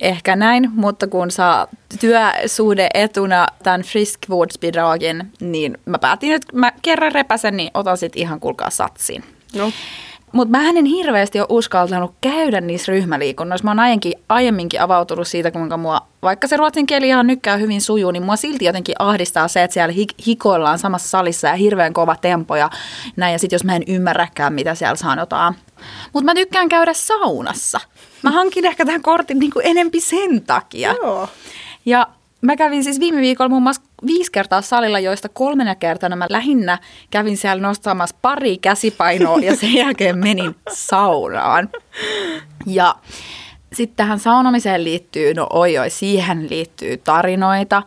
Ehkä 0.00 0.36
näin, 0.36 0.70
mutta 0.74 1.06
kun 1.06 1.30
saa 1.30 1.66
työsuhde 2.00 2.88
etuna 2.94 3.46
tämän 3.62 3.82
friskvårdsbidragin, 3.82 5.32
niin 5.40 5.78
mä 5.86 5.98
päätin, 5.98 6.32
että 6.32 6.56
mä 6.56 6.72
kerran 6.82 7.12
repäsen, 7.12 7.56
niin 7.56 7.70
otan 7.74 7.96
sit 7.96 8.16
ihan 8.16 8.40
kulkaa 8.40 8.70
satsin. 8.70 9.24
No, 9.56 9.72
Mutta 10.32 10.58
mä 10.58 10.68
en 10.68 10.84
hirveästi 10.84 11.40
ole 11.40 11.46
uskaltanut 11.50 12.14
käydä 12.20 12.60
niissä 12.60 12.92
ryhmäliikunnoissa. 12.92 13.64
Mä 13.64 13.70
oon 13.70 13.80
aiemminkin, 13.80 14.12
aiemminkin 14.28 14.80
avautunut 14.80 15.28
siitä, 15.28 15.50
kuinka 15.50 15.76
mua, 15.76 16.00
vaikka 16.22 16.46
se 16.48 16.56
ruotsin 16.56 16.86
kieli 16.86 17.08
ihan 17.08 17.26
nykkää 17.26 17.56
hyvin 17.56 17.80
sujuu, 17.80 18.10
niin 18.10 18.22
mua 18.22 18.36
silti 18.36 18.64
jotenkin 18.64 18.94
ahdistaa 18.98 19.48
se, 19.48 19.62
että 19.62 19.74
siellä 19.74 19.94
hik- 19.94 20.24
hikoillaan 20.26 20.78
samassa 20.78 21.08
salissa 21.08 21.48
ja 21.48 21.54
hirveän 21.54 21.92
kova 21.92 22.16
tempo 22.16 22.56
ja 22.56 22.70
näin. 23.16 23.32
Ja 23.32 23.38
sitten 23.38 23.54
jos 23.54 23.64
mä 23.64 23.76
en 23.76 23.82
ymmärräkään, 23.86 24.52
mitä 24.52 24.74
siellä 24.74 24.96
sanotaan. 24.96 25.54
Mutta 26.12 26.24
mä 26.24 26.34
tykkään 26.34 26.68
käydä 26.68 26.92
saunassa. 26.94 27.80
Mä 28.22 28.30
hankin 28.30 28.64
ehkä 28.64 28.84
tähän 28.84 29.02
kortin 29.02 29.38
niin 29.38 29.50
kuin 29.52 29.66
enempi 29.66 30.00
sen 30.00 30.42
takia. 30.42 30.94
joo. 31.02 31.28
Ja 31.86 32.06
mä 32.40 32.56
kävin 32.56 32.84
siis 32.84 33.00
viime 33.00 33.20
viikolla 33.20 33.48
muun 33.48 33.62
muassa 33.62 33.82
viisi 34.06 34.32
kertaa 34.32 34.62
salilla, 34.62 34.98
joista 34.98 35.28
kolmena 35.28 35.74
kertana 35.74 36.16
mä 36.16 36.26
lähinnä 36.30 36.78
kävin 37.10 37.36
siellä 37.36 37.62
nostamassa 37.62 38.16
pari 38.22 38.58
käsipainoa 38.58 39.38
ja 39.38 39.56
sen 39.56 39.74
jälkeen 39.84 40.18
menin 40.18 40.56
saunaan. 40.72 41.68
Ja 42.66 42.94
sitten 43.72 43.96
tähän 43.96 44.18
saunomiseen 44.18 44.84
liittyy, 44.84 45.34
no 45.34 45.46
oi 45.50 45.78
oi, 45.78 45.90
siihen 45.90 46.50
liittyy 46.50 46.96
tarinoita. 46.96 47.82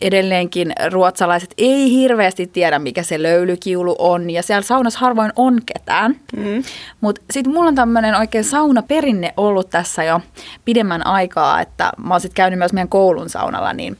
Edelleenkin 0.00 0.72
ruotsalaiset 0.92 1.54
ei 1.58 1.90
hirveästi 1.90 2.46
tiedä, 2.46 2.78
mikä 2.78 3.02
se 3.02 3.22
löylykiulu 3.22 3.96
on, 3.98 4.30
ja 4.30 4.42
siellä 4.42 4.62
saunassa 4.62 4.98
harvoin 4.98 5.32
on 5.36 5.60
ketään. 5.66 6.16
Mm. 6.36 6.62
Mutta 7.00 7.20
sitten 7.30 7.52
mulla 7.52 7.68
on 7.68 7.74
tämmöinen 7.74 8.14
oikein 8.14 8.44
saunaperinne 8.44 9.34
ollut 9.36 9.70
tässä 9.70 10.04
jo 10.04 10.20
pidemmän 10.64 11.06
aikaa, 11.06 11.60
että 11.60 11.92
mä 11.98 12.14
oon 12.14 12.20
sitten 12.20 12.36
käynyt 12.36 12.58
myös 12.58 12.72
meidän 12.72 12.88
koulun 12.88 13.30
saunalla, 13.30 13.72
niin 13.72 13.96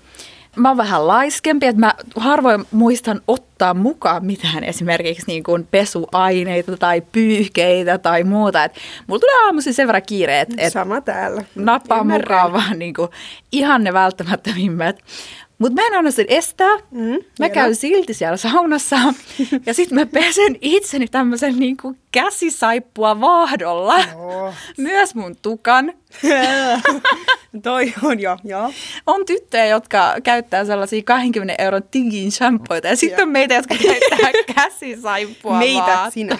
mä 0.56 0.68
oon 0.68 0.76
vähän 0.76 1.06
laiskempi, 1.06 1.66
että 1.66 1.80
mä 1.80 1.94
harvoin 2.16 2.64
muistan 2.70 3.20
ottaa 3.28 3.74
mukaan 3.74 4.24
mitään 4.26 4.64
esimerkiksi 4.64 5.24
niin 5.26 5.42
kuin 5.42 5.68
pesuaineita 5.70 6.76
tai 6.76 7.00
pyyhkeitä 7.12 7.98
tai 7.98 8.24
muuta. 8.24 8.64
Et 8.64 8.72
mulla 9.06 9.20
tulee 9.20 9.44
aamuisin 9.46 9.74
sen 9.74 9.86
verran 9.86 10.02
kiire, 10.06 10.40
että 10.40 10.54
et 10.58 10.72
Sama 10.72 11.00
täällä. 11.00 11.42
nappaa 11.54 12.00
Ymmärrän. 12.00 12.38
mukaan 12.40 12.52
vaan 12.52 12.78
niin 12.78 12.94
kuin 12.94 13.08
ihan 13.52 13.84
ne 13.84 13.92
välttämättömimmät. 13.92 14.98
Mutta 15.58 15.82
mä 15.82 15.86
en 15.86 15.94
anna 15.98 16.10
sen 16.10 16.26
estää. 16.28 16.76
Mm, 16.90 17.00
mä 17.00 17.16
hienoa. 17.38 17.54
käyn 17.54 17.74
silti 17.74 18.14
siellä 18.14 18.36
saunassa 18.36 18.96
ja 19.66 19.74
sitten 19.74 19.98
mä 19.98 20.06
pesen 20.06 20.56
itseni 20.60 21.08
tämmöisen 21.08 21.58
niin 21.58 21.76
kuin 21.76 21.98
käsisaippua 22.12 23.20
vaahdolla. 23.20 23.98
Joo. 24.12 24.54
Myös 24.78 25.14
mun 25.14 25.36
tukan. 25.42 25.92
Toi 27.62 27.94
on 28.02 28.20
jo, 28.20 28.38
joo. 28.44 28.72
On 29.06 29.26
tyttöjä, 29.26 29.66
jotka 29.66 30.14
käyttää 30.22 30.64
sellaisia 30.64 31.02
20 31.04 31.62
euron 31.62 31.82
tingin 31.90 32.32
shampoita 32.32 32.88
ja 32.88 32.96
sitten 32.96 33.22
on 33.22 33.28
meitä, 33.28 33.54
jotka 33.54 33.74
käyttää 33.74 34.30
käsisaippua 34.54 35.58
Meitä, 35.58 35.80
vaahtoa. 35.86 36.10
sinä. 36.10 36.38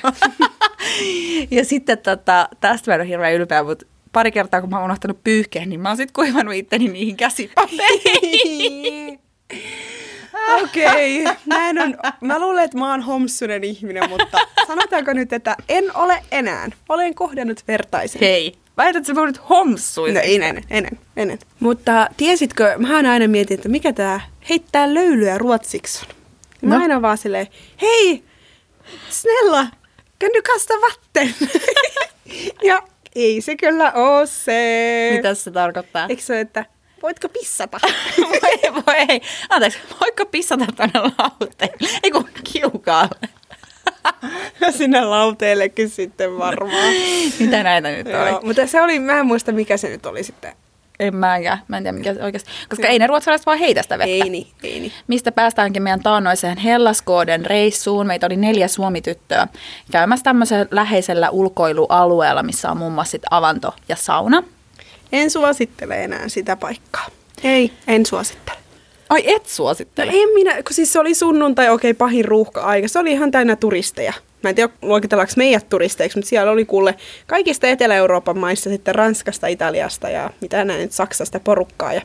ja 1.57 1.65
sitten 1.65 1.99
tota, 1.99 2.49
tästä 2.61 2.91
mä 2.91 2.95
en 2.95 3.01
ole 3.01 3.09
hirveän 3.09 3.35
ylpeä, 3.35 3.63
mutta 3.63 3.87
pari 4.17 4.33
kertaa 4.33 4.61
kun 4.61 4.71
mä 4.71 4.77
oon 4.77 4.85
unohtanut 4.85 5.25
pyyhkeen, 5.25 5.69
niin 5.69 5.81
mä 5.81 5.89
oon 5.89 5.97
sitten 5.97 6.15
kuivannut 6.15 6.55
itteni 6.55 6.89
niihin 6.89 7.17
käsipapereihin. 7.17 9.21
Okei, 10.63 11.23
okay. 11.23 11.35
mä, 11.47 11.71
en 11.71 11.79
on, 11.79 11.97
mä 12.21 12.39
luulen, 12.39 12.65
että 12.65 12.79
mä 12.79 12.91
oon 12.91 13.03
homsunen 13.03 13.65
ihminen, 13.65 14.11
mutta 14.11 14.39
sanotaanko 14.67 15.13
nyt, 15.13 15.33
että 15.33 15.57
en 15.69 15.97
ole 15.97 16.23
enää. 16.33 16.71
Olen 16.89 17.15
kohdannut 17.15 17.65
vertaisen. 17.69 18.21
Hei, 18.21 18.55
väität 18.77 19.07
sä 19.07 19.13
nyt 19.13 19.49
homsuin? 19.49 20.15
No 20.15 20.21
ei 20.21 20.35
ennen, 20.35 20.65
ennen, 20.71 20.99
ennen. 21.17 21.39
Mutta 21.61 22.09
tiesitkö, 22.17 22.75
mä 22.79 22.97
aina 22.97 23.29
mietin, 23.29 23.55
että 23.55 23.69
mikä 23.69 23.93
tää 23.93 24.21
heittää 24.49 24.95
löylyä 24.95 25.39
ruotsiksi 25.39 26.07
on. 26.09 26.15
Mä 26.69 26.75
No. 26.75 26.81
aina 26.83 27.03
vaan 27.03 27.19
silleen, 27.19 27.47
hei, 27.83 28.23
snälla, 29.11 29.67
kan 30.19 30.31
du 30.37 30.43
kasta 30.43 30.75
vatten? 30.75 31.35
ja 32.69 32.83
ei 33.25 33.41
se 33.41 33.57
kyllä 33.57 33.93
oo 33.93 34.27
se. 34.27 35.11
Mitä 35.17 35.35
se 35.35 35.51
tarkoittaa? 35.51 36.07
Eikö 36.09 36.23
se 36.23 36.41
että 36.41 36.65
voitko 37.03 37.29
pissata? 37.29 37.81
voi, 38.19 38.73
voi, 38.87 38.95
ei. 39.09 39.21
Anteeksi, 39.49 39.79
voitko 40.01 40.27
pissata 40.27 40.67
tänne 40.77 41.01
lauteelle? 41.01 41.89
Ei 42.03 42.11
kun 42.11 42.29
kiukaalle. 42.53 43.29
Ja 44.61 44.73
sinne 44.73 45.05
lauteellekin 45.05 45.91
sitten 45.91 46.39
varmaan. 46.39 46.95
Mitä 47.41 47.63
näitä 47.63 47.89
nyt 47.91 48.07
Joo, 48.07 48.23
oli? 48.23 48.47
mutta 48.47 48.67
se 48.67 48.83
oli, 48.83 48.99
mä 48.99 49.19
en 49.19 49.27
muista 49.27 49.53
mikä 49.53 49.77
se 49.77 49.89
nyt 49.89 50.07
oli 50.07 50.23
sitten. 50.23 50.53
En 51.01 51.17
mäkään. 51.17 51.59
Mä 51.69 51.77
en 51.77 51.83
tiedä 51.83 51.99
mikä 51.99 52.15
se 52.15 52.23
oikeasti. 52.23 52.51
Koska 52.69 52.87
ei 52.87 52.99
ne 52.99 53.07
ruotsalaiset 53.07 53.47
vaan 53.47 53.59
heitä 53.59 53.83
sitä 53.83 53.99
vettä. 53.99 54.11
Ei 54.25 54.31
niin, 54.31 54.47
ei 54.63 54.81
niin. 54.81 54.93
Mistä 55.07 55.33
päästäänkin 55.33 55.83
meidän 55.83 56.03
taannoiseen 56.03 56.57
Hellaskooden 56.59 57.47
reissuun. 57.47 58.07
Meitä 58.07 58.27
oli 58.27 58.37
neljä 58.37 58.69
suomityttöä 58.69 59.47
käymässä 59.91 60.25
tämmöisellä 60.25 60.67
läheisellä 60.71 61.31
ulkoilualueella, 61.31 62.43
missä 62.43 62.71
on 62.71 62.77
muun 62.77 62.93
muassa 62.93 63.11
sit 63.11 63.23
avanto 63.31 63.75
ja 63.89 63.97
sauna. 63.97 64.43
En 65.13 65.31
suosittele 65.31 66.05
enää 66.05 66.29
sitä 66.29 66.57
paikkaa. 66.57 67.07
Ei, 67.45 67.73
en 67.89 68.07
suosittele. 68.07 68.57
Ai 69.09 69.23
et 69.35 69.43
No 69.43 69.49
suosittele. 69.49 70.13
en 70.13 70.29
minä, 70.35 70.55
kun 70.55 70.75
siis 70.75 70.93
se 70.93 70.99
oli 71.01 71.15
sunnuntai, 71.15 71.71
okei, 71.71 71.95
pahin 71.95 72.25
ruuhka-aika. 72.25 72.89
Se 72.89 72.99
oli 72.99 73.13
ihan 73.13 73.31
täynnä 73.31 73.57
turisteja. 73.57 74.13
Mä 74.43 74.51
en 74.51 74.57
tiedä, 74.57 74.73
luokitellaanko 74.83 75.33
meidät 75.37 75.69
turisteiksi, 75.69 76.19
mutta 76.19 76.29
siellä 76.29 76.53
oli 76.53 76.65
kuule 76.65 76.95
kaikista 77.27 77.67
Etelä-Euroopan 77.67 78.39
maista, 78.39 78.71
sitten 78.71 78.95
Ranskasta, 78.95 79.47
Italiasta 79.47 80.09
ja 80.09 80.31
mitä 80.41 80.65
näin 80.65 80.81
nyt, 80.81 80.93
Saksasta 80.93 81.41
porukkaa. 81.41 81.93
Ja 81.93 82.03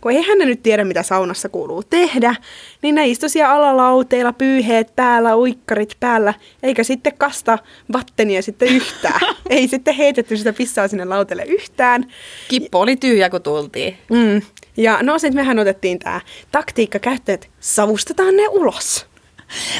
kun 0.00 0.12
eihän 0.12 0.38
ne 0.38 0.44
nyt 0.44 0.62
tiedä, 0.62 0.84
mitä 0.84 1.02
saunassa 1.02 1.48
kuuluu 1.48 1.82
tehdä, 1.82 2.34
niin 2.82 2.94
ne 2.94 3.06
istui 3.06 3.28
siellä 3.28 3.54
alalauteilla, 3.54 4.32
pyyheet 4.32 4.96
päällä, 4.96 5.36
uikkarit 5.36 5.96
päällä, 6.00 6.34
eikä 6.62 6.84
sitten 6.84 7.12
kasta 7.18 7.58
vattenia 7.92 8.42
sitten 8.42 8.68
yhtään. 8.68 9.20
Ei 9.50 9.68
sitten 9.68 9.94
heitetty 9.94 10.36
sitä 10.36 10.52
pissaa 10.52 10.88
sinne 10.88 11.04
lauteelle 11.04 11.44
yhtään. 11.44 12.12
Kippo 12.48 12.80
oli 12.80 12.96
tyhjä, 12.96 13.30
kun 13.30 13.42
tultiin. 13.42 13.96
Mm. 14.10 14.42
Ja 14.76 14.98
no 15.02 15.18
sitten 15.18 15.40
mehän 15.40 15.58
otettiin 15.58 15.98
tämä 15.98 16.20
taktiikka 16.52 16.98
käyttöön, 16.98 17.34
että 17.34 17.46
savustetaan 17.60 18.36
ne 18.36 18.48
ulos. 18.48 19.06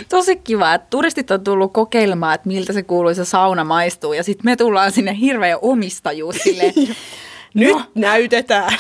Tosi 0.09 0.37
kiva, 0.37 0.75
että 0.75 0.87
turistit 0.91 1.31
on 1.31 1.45
tullut 1.45 1.73
kokeilemaan, 1.73 2.35
että 2.35 2.49
miltä 2.49 2.73
se 2.73 2.83
kuuluisa 2.83 3.25
sauna 3.25 3.65
maistuu. 3.65 4.13
Ja 4.13 4.23
sitten 4.23 4.45
me 4.45 4.57
tullaan 4.57 4.93
sinne 4.93 5.17
hirveä 5.21 5.59
omistajuus 5.59 6.37
silleen, 6.37 6.73
Nyt 7.55 7.73
No. 7.73 7.83
näytetään. 7.95 8.73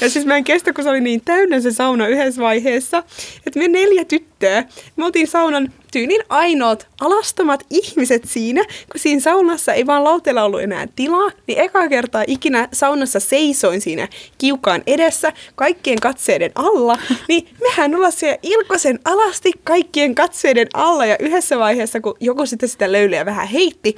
Ja 0.00 0.10
siis 0.10 0.26
mä 0.26 0.36
en 0.36 0.44
kestä, 0.44 0.72
kun 0.72 0.84
se 0.84 0.90
oli 0.90 1.00
niin 1.00 1.20
täynnä 1.24 1.60
se 1.60 1.72
sauna 1.72 2.06
yhdessä 2.08 2.42
vaiheessa, 2.42 3.02
että 3.46 3.58
me 3.60 3.68
neljä 3.68 4.04
tyttöä, 4.04 4.64
me 4.96 5.04
oltiin 5.04 5.26
saunan 5.26 5.72
tyylin 5.94 6.22
ainoat 6.28 6.86
alastomat 7.00 7.64
ihmiset 7.70 8.22
siinä, 8.24 8.64
kun 8.64 9.00
siinä 9.00 9.20
saunassa 9.20 9.72
ei 9.72 9.86
vaan 9.86 10.04
lauteella 10.04 10.42
ollut 10.42 10.60
enää 10.60 10.86
tilaa, 10.96 11.30
niin 11.46 11.60
eka 11.60 11.88
kertaa 11.88 12.24
ikinä 12.26 12.68
saunassa 12.72 13.20
seisoin 13.20 13.80
siinä 13.80 14.08
kiukaan 14.38 14.82
edessä 14.86 15.32
kaikkien 15.54 16.00
katseiden 16.00 16.52
alla, 16.54 16.98
niin 17.28 17.48
mehän 17.60 17.94
ollaan 17.94 18.12
siellä 18.12 18.38
Ilkosen 18.42 18.98
alasti 19.04 19.52
kaikkien 19.64 20.14
katseiden 20.14 20.66
alla 20.74 21.06
ja 21.06 21.16
yhdessä 21.18 21.58
vaiheessa, 21.58 22.00
kun 22.00 22.16
joku 22.20 22.46
sitten 22.46 22.68
sitä 22.68 22.92
löylyä 22.92 23.24
vähän 23.24 23.48
heitti, 23.48 23.96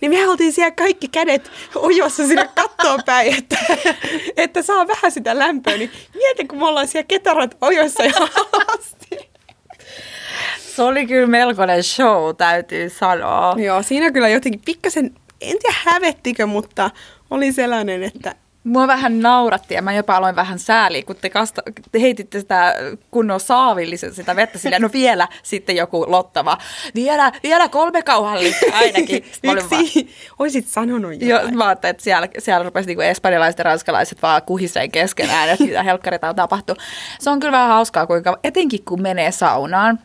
niin 0.00 0.10
me 0.10 0.28
oltiin 0.28 0.52
siellä 0.52 0.70
kaikki 0.70 1.08
kädet 1.08 1.50
ujossa 1.82 2.26
sinne 2.26 2.48
kattoon 2.54 3.00
päin, 3.06 3.34
että, 3.38 3.56
että 4.36 4.62
saa 4.62 4.88
vähän 4.88 5.12
sitä 5.12 5.38
lämpöä, 5.38 5.76
niin 5.76 5.90
mieti 6.14 6.44
kun 6.44 6.58
me 6.58 6.66
ollaan 6.66 6.88
siellä 6.88 7.06
ketarat 7.06 7.56
ojossa 7.60 8.04
ja 8.04 8.12
alasti. 8.52 9.03
Se 10.76 10.82
oli 10.82 11.06
kyllä 11.06 11.26
melkoinen 11.26 11.82
show, 11.82 12.36
täytyy 12.36 12.88
sanoa. 12.90 13.54
Joo, 13.58 13.82
siinä 13.82 14.12
kyllä 14.12 14.28
jotenkin 14.28 14.60
pikkasen, 14.64 15.04
en 15.40 15.58
tiedä 15.58 15.76
hävettikö, 15.84 16.46
mutta 16.46 16.90
oli 17.30 17.52
sellainen, 17.52 18.02
että 18.02 18.34
Mua 18.64 18.86
vähän 18.86 19.20
nauratti 19.20 19.74
ja 19.74 19.82
mä 19.82 19.92
jopa 19.92 20.16
aloin 20.16 20.36
vähän 20.36 20.58
sääliä, 20.58 21.02
kun 21.02 21.16
te, 21.16 21.30
kasta, 21.30 21.62
te 21.92 22.00
heititte 22.00 22.40
sitä 22.40 22.74
kunnon 23.10 23.40
saavillisen 23.40 24.14
sitä 24.14 24.36
vettä 24.36 24.58
sillä, 24.58 24.78
no 24.78 24.90
vielä 24.92 25.28
sitten 25.42 25.76
joku 25.76 26.04
lottava, 26.08 26.58
vielä, 26.94 27.32
vielä 27.42 27.68
kolme 27.68 28.02
kauhallista 28.02 28.66
ainakin. 28.72 29.24
Miksi 29.42 30.08
olisit 30.38 30.66
sanonut 30.66 31.12
jotain? 31.12 31.28
Joo, 31.28 31.42
mä 31.50 31.66
ajattelin, 31.66 31.90
että 31.90 32.04
siellä, 32.04 32.28
siellä 32.38 32.64
rupesi 32.64 32.86
niinku 32.86 33.00
espanjalaiset 33.00 33.58
ja 33.58 33.64
ranskalaiset 33.64 34.22
vaan 34.22 34.42
kuhiseen 34.42 34.90
keskenään, 34.90 35.48
että 35.48 35.64
mitä 35.64 35.82
helkkarita 35.82 36.28
on 36.28 36.36
tapahtunut. 36.36 36.82
Se 37.18 37.30
on 37.30 37.40
kyllä 37.40 37.52
vähän 37.52 37.68
hauskaa, 37.68 38.06
kuinka 38.06 38.38
etenkin 38.44 38.84
kun 38.84 39.02
menee 39.02 39.30
saunaan, 39.30 39.98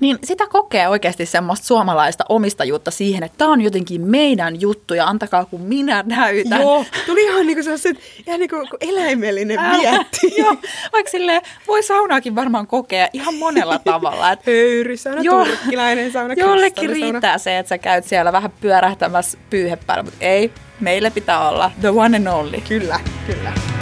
niin 0.00 0.18
sitä 0.24 0.46
kokee 0.46 0.88
oikeasti 0.88 1.26
semmoista 1.26 1.66
suomalaista 1.66 2.24
omistajuutta 2.28 2.90
siihen, 2.90 3.22
että 3.22 3.38
tämä 3.38 3.50
on 3.50 3.60
jotenkin 3.60 4.00
meidän 4.00 4.60
juttu 4.60 4.94
ja 4.94 5.06
antakaa 5.06 5.44
kun 5.44 5.60
minä 5.60 6.04
näytän. 6.06 6.60
Joo, 6.60 6.84
tuli 7.06 7.24
ihan 7.24 7.46
niinku 7.46 7.62
sellaiset, 7.62 7.98
ihan 8.26 8.40
niinku 8.40 8.56
kuin 8.56 8.90
eläimellinen 8.94 9.58
vietti. 9.60 10.34
Joo, 10.40 10.56
vaikka 10.92 11.10
silleen 11.10 11.42
voi 11.68 11.82
saunaakin 11.82 12.34
varmaan 12.34 12.66
kokea 12.66 13.08
ihan 13.12 13.34
monella 13.34 13.78
tavalla. 13.92 14.32
Että 14.32 14.50
Höyrysauna, 14.50 15.22
Joo. 15.22 15.44
turkkilainen 15.44 16.12
sauna, 16.12 16.34
Jollekin 16.34 16.90
riittää 16.90 17.38
se, 17.38 17.58
että 17.58 17.68
sä 17.68 17.78
käyt 17.78 18.04
siellä 18.04 18.32
vähän 18.32 18.52
pyörähtämässä 18.60 19.38
pyyhe 19.50 19.78
päällä, 19.86 20.02
mutta 20.02 20.24
ei, 20.24 20.52
meille 20.80 21.10
pitää 21.10 21.48
olla 21.48 21.70
the 21.80 21.88
one 21.88 22.16
and 22.16 22.26
only. 22.26 22.60
Kyllä, 22.68 23.00
kyllä. 23.26 23.73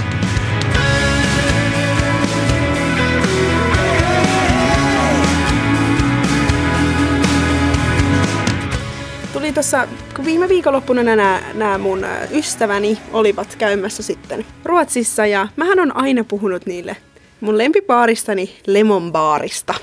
Tuli 9.33 9.53
tuossa, 9.53 9.89
kun 10.17 10.25
viime 10.25 10.49
viikonloppuna 10.49 11.03
nämä, 11.03 11.43
nämä 11.55 11.79
mun 11.79 12.07
ystäväni 12.31 12.99
olivat 13.13 13.57
käymässä 13.59 14.03
sitten 14.03 14.47
Ruotsissa 14.65 15.27
ja 15.27 15.49
mähän 15.57 15.81
on 15.81 15.97
aina 15.97 16.25
puhunut 16.25 16.67
niille 16.67 16.97
mun 17.41 17.59
lempibaaristani 17.59 18.57
Lemon 18.67 19.13
Baarista. 19.13 19.75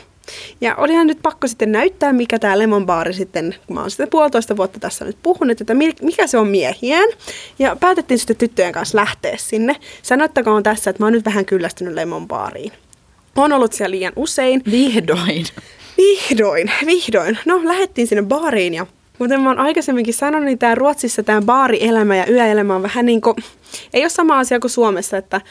Ja 0.62 0.76
olihan 0.76 1.08
nyt 1.08 1.20
pakko 1.22 1.48
sitten 1.48 1.72
näyttää, 1.72 2.14
mikä 2.14 2.40
tämä 2.40 2.60
Lemon 2.60 2.86
Baari 2.86 3.14
sitten, 3.14 3.56
kun 3.68 3.76
mä 3.76 3.82
oon 3.82 3.90
sitten 3.90 4.10
puolitoista 4.10 4.58
vuotta 4.58 4.80
tässä 4.80 5.06
nyt 5.06 5.18
puhunut, 5.24 5.62
että 5.62 5.74
mi- 5.74 5.96
mikä 6.02 6.28
se 6.28 6.38
on 6.38 6.48
miehiään. 6.48 7.10
Ja 7.60 7.76
päätettiin 7.76 8.20
sitten 8.20 8.36
tyttöjen 8.36 8.74
kanssa 8.74 8.98
lähteä 8.98 9.38
sinne. 9.38 9.76
Sanottakoon 10.02 10.64
tässä, 10.64 10.90
että 10.90 11.04
mä 11.04 11.06
oon 11.06 11.14
nyt 11.14 11.26
vähän 11.26 11.46
kyllästynyt 11.46 11.94
Lemon 11.94 12.28
Baariin. 12.28 12.72
Oon 13.36 13.54
ollut 13.54 13.74
siellä 13.74 13.92
liian 13.92 14.14
usein. 14.16 14.62
Vihdoin. 14.72 15.46
Vihdoin, 15.98 16.72
vihdoin. 16.86 17.38
No, 17.46 17.62
lähdettiin 17.64 18.08
sinne 18.08 18.22
baariin 18.22 18.74
ja 18.74 18.86
kuten 19.20 19.42
mä 19.42 19.50
oon 19.50 19.60
aikaisemminkin 19.60 20.14
sanonut, 20.14 20.46
niin 20.46 20.60
tää 20.60 20.76
Ruotsissa 20.76 21.24
tämä 21.24 21.42
baarielämä 21.42 22.16
ja 22.16 22.32
yöelämä 22.32 22.76
on 22.76 22.84
vähän 22.84 23.06
niin 23.06 23.22
kuin, 23.22 23.36
ei 23.94 24.04
ole 24.04 24.10
sama 24.10 24.40
asia 24.40 24.60
kuin 24.60 24.72
Suomessa, 24.72 25.18
että 25.18 25.42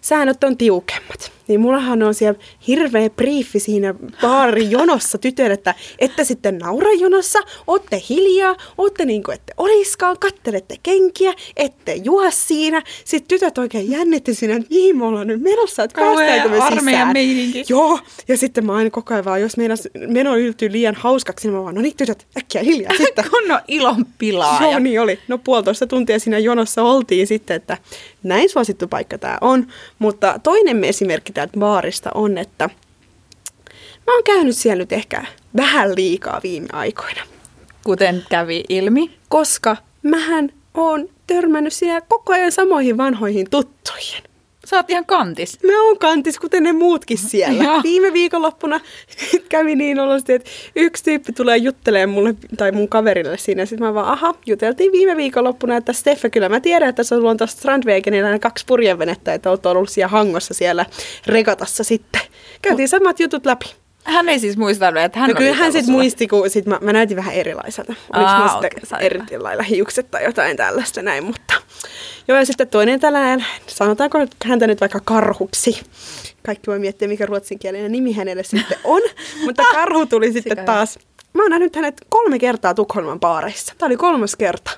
säännöt 0.00 0.44
on 0.44 0.56
tiukemmat. 0.56 1.32
Niin 1.48 1.60
mullahan 1.60 2.02
on 2.02 2.14
siellä 2.14 2.40
hirveä 2.66 3.10
briefi 3.10 3.60
siinä 3.60 3.94
baarijonossa 4.20 5.18
tytöille, 5.18 5.54
että 5.54 5.74
ette 5.98 6.24
sitten 6.24 6.58
naura 6.58 6.92
jonossa, 6.92 7.38
ootte 7.66 8.02
hiljaa, 8.08 8.56
ootte 8.78 9.04
niin 9.04 9.22
kuin 9.22 9.34
ette 9.34 9.54
oliskaan, 9.56 10.18
kattelette 10.18 10.76
kenkiä, 10.82 11.34
ette 11.56 11.94
juo 11.94 12.30
siinä. 12.30 12.82
Sitten 13.04 13.28
tytöt 13.28 13.58
oikein 13.58 13.90
jännitti 13.90 14.34
siinä, 14.34 14.56
että 14.56 14.68
mihin 14.70 14.98
me 14.98 15.04
ollaan 15.04 15.26
nyt 15.26 15.42
menossa, 15.42 15.82
että 15.84 16.00
päästäänkö 16.00 16.48
me 16.48 16.56
sisään. 16.80 17.12
meininki. 17.12 17.64
Joo, 17.68 17.98
ja 18.28 18.36
sitten 18.38 18.66
mä 18.66 18.74
aina 18.74 18.90
koko 18.90 19.14
ajan 19.14 19.24
vaan, 19.24 19.40
jos 19.40 19.56
meinas, 19.56 19.88
meno 20.06 20.36
yltyy 20.36 20.72
liian 20.72 20.94
hauskaksi, 20.94 21.48
niin 21.48 21.56
mä 21.56 21.62
vaan, 21.62 21.74
no 21.74 21.80
niin 21.80 21.96
tytöt, 21.96 22.26
äkkiä 22.38 22.62
hiljaa 22.62 22.92
sitten. 22.96 23.24
Kunnon 23.30 23.60
ilon 23.68 24.06
pilaaja. 24.18 24.70
Joo, 24.70 24.78
niin 24.78 25.00
oli. 25.00 25.18
No 25.28 25.38
puolitoista 25.38 25.86
tuntia 25.86 26.18
siinä 26.18 26.38
jonossa 26.38 26.82
oltiin 26.82 27.26
sitten, 27.26 27.56
että 27.56 27.78
näin 28.22 28.48
suosittu 28.48 28.88
paikka 28.88 29.18
tämä 29.18 29.38
on. 29.40 29.66
Mutta 29.98 30.40
toinen 30.42 30.84
esimerkki 30.84 31.32
täältä 31.34 31.58
baarista 31.58 32.10
on, 32.14 32.38
että 32.38 32.70
mä 34.06 34.14
oon 34.14 34.24
käynyt 34.24 34.56
siellä 34.56 34.82
nyt 34.82 34.92
ehkä 34.92 35.24
vähän 35.56 35.94
liikaa 35.94 36.40
viime 36.42 36.66
aikoina. 36.72 37.22
Kuten 37.84 38.24
kävi 38.30 38.64
ilmi. 38.68 39.18
Koska 39.28 39.76
mähän 40.02 40.52
oon 40.74 41.08
törmännyt 41.26 41.72
siellä 41.72 42.00
koko 42.00 42.32
ajan 42.32 42.52
samoihin 42.52 42.96
vanhoihin 42.96 43.50
tuttuihin. 43.50 44.22
Sä 44.66 44.76
oot 44.76 44.90
ihan 44.90 45.06
kantis. 45.06 45.58
Mä 45.62 45.82
oon 45.82 45.98
kantis, 45.98 46.38
kuten 46.38 46.62
ne 46.62 46.72
muutkin 46.72 47.18
siellä. 47.18 47.64
Joo. 47.64 47.80
Viime 47.82 48.12
viikonloppuna 48.12 48.80
kävi 49.48 49.76
niin 49.76 50.00
olosti, 50.00 50.32
että 50.32 50.50
yksi 50.76 51.04
tyyppi 51.04 51.32
tulee 51.32 51.56
juttelemaan 51.56 52.08
mulle 52.08 52.34
tai 52.56 52.72
mun 52.72 52.88
kaverille 52.88 53.38
siinä. 53.38 53.66
Sitten 53.66 53.86
mä 53.86 53.94
vaan, 53.94 54.08
aha, 54.08 54.34
juteltiin 54.46 54.92
viime 54.92 55.16
viikonloppuna, 55.16 55.76
että 55.76 55.92
Steffe, 55.92 56.30
kyllä 56.30 56.48
mä 56.48 56.60
tiedän, 56.60 56.88
että 56.88 57.04
sulla 57.04 57.30
on 57.30 57.36
tuossa 57.36 57.58
Strandwegenillä 57.58 58.38
kaksi 58.38 58.64
purjevenettä, 58.66 59.34
että 59.34 59.50
oot 59.50 59.66
ollut 59.66 59.88
siellä 59.88 60.08
hangossa 60.08 60.54
siellä 60.54 60.86
regatassa 61.26 61.84
sitten. 61.84 62.20
Käytiin 62.62 62.88
samat 62.88 63.20
jutut 63.20 63.46
läpi. 63.46 63.74
Hän 64.04 64.28
ei 64.28 64.38
siis 64.38 64.56
muistanut, 64.56 65.02
että 65.02 65.18
hän 65.18 65.30
no 65.30 65.34
kyllä 65.34 65.54
hän 65.54 65.72
sitten 65.72 65.94
muisti, 65.94 66.28
kun 66.28 66.50
sit 66.50 66.66
mä, 66.66 66.78
mä 66.82 66.92
näytin 66.92 67.16
vähän 67.16 67.34
erilaiselta. 67.34 67.94
Oliko 68.12 68.30
Aa, 68.30 68.44
mä 68.44 68.60
sitten 68.62 68.86
saipa. 68.86 69.04
eri 69.04 69.38
lailla 69.38 69.62
hiukset 69.62 70.10
tai 70.10 70.24
jotain 70.24 70.56
tällaista 70.56 71.02
näin, 71.02 71.24
mutta... 71.24 71.54
Joo, 72.28 72.38
ja 72.38 72.46
sitten 72.46 72.68
toinen 72.68 73.00
tällainen, 73.00 73.46
sanotaanko 73.66 74.18
häntä 74.44 74.66
nyt 74.66 74.80
vaikka 74.80 75.00
karhuksi. 75.04 75.80
Kaikki 76.46 76.66
voi 76.66 76.78
miettiä, 76.78 77.08
mikä 77.08 77.26
ruotsinkielinen 77.26 77.92
nimi 77.92 78.12
hänelle 78.12 78.42
sitten 78.42 78.78
on. 78.84 79.02
Mutta 79.44 79.62
karhu 79.72 80.06
tuli 80.06 80.32
sitten 80.32 80.64
taas... 80.64 80.98
Mä 81.32 81.42
oon 81.42 81.50
nähnyt 81.50 81.76
hänet 81.76 81.94
kolme 82.08 82.38
kertaa 82.38 82.74
Tukholman 82.74 83.20
baareissa. 83.20 83.74
Tämä 83.78 83.86
oli 83.86 83.96
kolmas 83.96 84.36
kerta. 84.36 84.70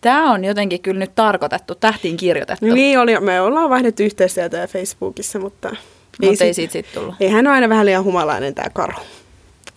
Tämä 0.00 0.32
on 0.32 0.44
jotenkin 0.44 0.80
kyllä 0.80 0.98
nyt 0.98 1.14
tarkoitettu, 1.14 1.74
tähtiin 1.74 2.16
kirjoitettu. 2.16 2.66
Niin 2.66 2.98
oli, 2.98 3.20
me 3.20 3.40
ollaan 3.40 3.70
vaihdettu 3.70 4.02
yhteistyötä 4.02 4.66
Facebookissa, 4.66 5.38
mutta... 5.38 5.76
Mutta 6.22 6.44
ei 6.44 6.54
siitä 6.54 6.72
sit 6.72 6.86
tullut. 6.94 7.14
Ei 7.20 7.28
hän 7.28 7.46
on 7.46 7.52
aina 7.52 7.68
vähän 7.68 7.86
liian 7.86 8.04
humalainen 8.04 8.54
tämä 8.54 8.70
karhu. 8.72 9.00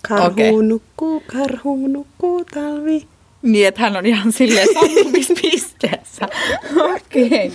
Karhu 0.10 0.26
Okei. 0.26 0.52
nukkuu, 0.52 1.24
karhu 1.28 1.88
nukkuu 1.88 2.46
talvi. 2.54 3.08
Niin, 3.46 3.68
että 3.68 3.82
hän 3.82 3.98
on 3.98 4.06
ihan 4.06 4.32
silleen 4.32 4.68
sammumispisteessä. 4.74 6.28
Okei. 6.96 7.26
Okay. 7.26 7.52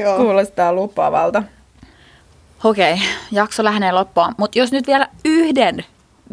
Joo. 0.00 0.16
Kuulostaa 0.16 0.72
lupaavalta. 0.72 1.42
Okei, 2.64 2.92
okay, 2.92 3.06
jakso 3.32 3.64
lähenee 3.64 3.92
loppuun. 3.92 4.34
Mutta 4.36 4.58
jos 4.58 4.72
nyt 4.72 4.86
vielä 4.86 5.08
yhden 5.24 5.84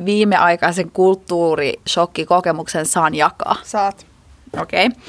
viimeaikaisen 0.06 0.92
kulttuurishokkikokemuksen 0.92 2.86
saan 2.86 3.16
jakaa. 3.16 3.56
Saat. 3.64 4.08
Okei. 4.62 4.86
Okay. 4.86 5.00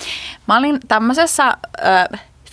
Mä 0.49 0.59
olin 0.59 0.81
tämmöisessä 0.89 1.49
ö, 1.49 1.55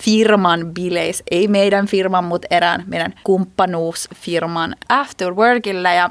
firman 0.03 0.65
bileissä, 0.73 1.23
ei 1.31 1.47
meidän 1.47 1.87
firman, 1.87 2.23
mutta 2.23 2.47
erään 2.51 2.83
meidän 2.87 3.13
kumppanuusfirman 3.23 4.75
afterworkilla. 4.89 5.91
Ja 5.91 6.09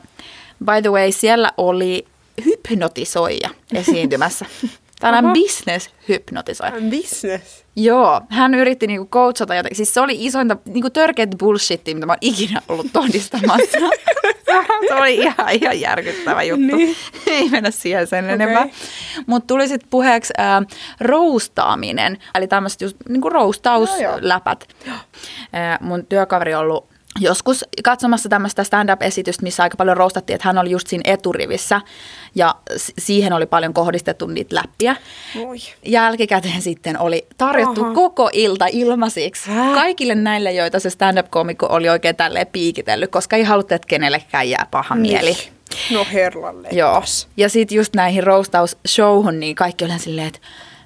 by 0.65 0.83
the 0.83 0.91
way, 0.91 1.13
siellä 1.13 1.53
oli 1.57 2.07
hypnotisoija 2.45 3.51
esiintymässä. 3.75 4.47
Tällainen 5.01 5.31
Oho. 5.31 5.35
business-hypnotisoija. 5.35 6.73
Business. 6.91 7.65
Joo, 7.77 8.21
hän 8.29 8.55
yritti 8.55 8.87
niinku 8.87 9.07
coachata 9.07 9.55
jotenkin. 9.55 9.77
Siis 9.77 9.95
se 9.95 10.01
oli 10.01 10.17
isointa 10.19 10.57
niinku 10.65 10.91
törkeät 10.91 11.31
bullshittia, 11.39 11.95
mitä 11.95 12.07
mä 12.07 12.13
oon 12.13 12.19
ikinä 12.21 12.63
ollut 12.69 12.87
todistamassa. 12.93 13.79
se 14.89 14.95
oli 14.95 15.15
ihan, 15.15 15.51
ihan 15.51 15.81
järkyttävä 15.81 16.43
juttu. 16.43 16.77
Niin. 16.77 16.97
Ei 17.27 17.49
mennä 17.49 17.71
siihen 17.71 18.07
sen 18.07 18.25
Okei. 18.25 18.35
enempää. 18.35 18.67
Mutta 19.27 19.47
tuli 19.47 19.69
sitten 19.69 19.91
puheeksi 19.91 20.33
ää, 20.39 20.63
roustaaminen, 21.01 22.19
eli 22.35 22.47
tämmöiset 22.47 22.81
just 22.81 22.97
niinku 23.09 23.29
joo. 23.29 23.33
roustausläpät. 23.33 24.69
Ää, 25.53 25.79
mun 25.81 26.07
työkaveri 26.07 26.55
on 26.55 26.61
ollut 26.61 26.94
joskus 27.21 27.65
katsomassa 27.85 28.29
tämmöistä 28.29 28.65
stand-up-esitystä, 28.65 29.43
missä 29.43 29.63
aika 29.63 29.77
paljon 29.77 29.97
roustattiin, 29.97 30.35
että 30.35 30.49
hän 30.49 30.59
oli 30.59 30.71
just 30.71 30.87
siinä 30.87 31.13
eturivissä 31.13 31.81
ja 32.35 32.55
siihen 32.99 33.33
oli 33.33 33.47
paljon 33.47 33.75
kohdistettu 33.75 34.27
niitä 34.27 34.55
läppiä. 34.55 34.97
Oi. 35.47 35.57
Jälkikäteen 35.87 36.63
sitten 36.63 36.99
oli 36.99 37.27
tarjottu 37.37 37.85
Aha. 37.85 37.95
koko 37.95 38.31
ilta 38.33 38.67
ilmaisiksi 38.73 39.51
Hä? 39.51 39.75
kaikille 39.75 40.15
näille, 40.15 40.53
joita 40.53 40.81
se 40.81 40.91
stand-up-komikko 40.91 41.67
oli 41.71 41.89
oikein 41.89 42.17
tälleen 42.17 42.47
piikitellyt, 42.47 43.11
koska 43.11 43.37
ei 43.37 43.43
haluttu, 43.43 43.75
että 43.75 43.89
kenellekään 43.89 44.51
jää 44.51 44.67
paha 44.71 44.95
mieli. 44.95 45.37
No 45.93 46.07
herralle. 46.13 46.69
Joo. 46.73 47.03
Ja 47.37 47.49
sitten 47.49 47.77
just 47.77 47.95
näihin 47.95 48.23
roastausshowhun, 48.23 49.41
niin 49.41 49.55
kaikki 49.55 49.85
oli 49.85 49.99
silleen, 49.99 50.27
että 50.27 50.39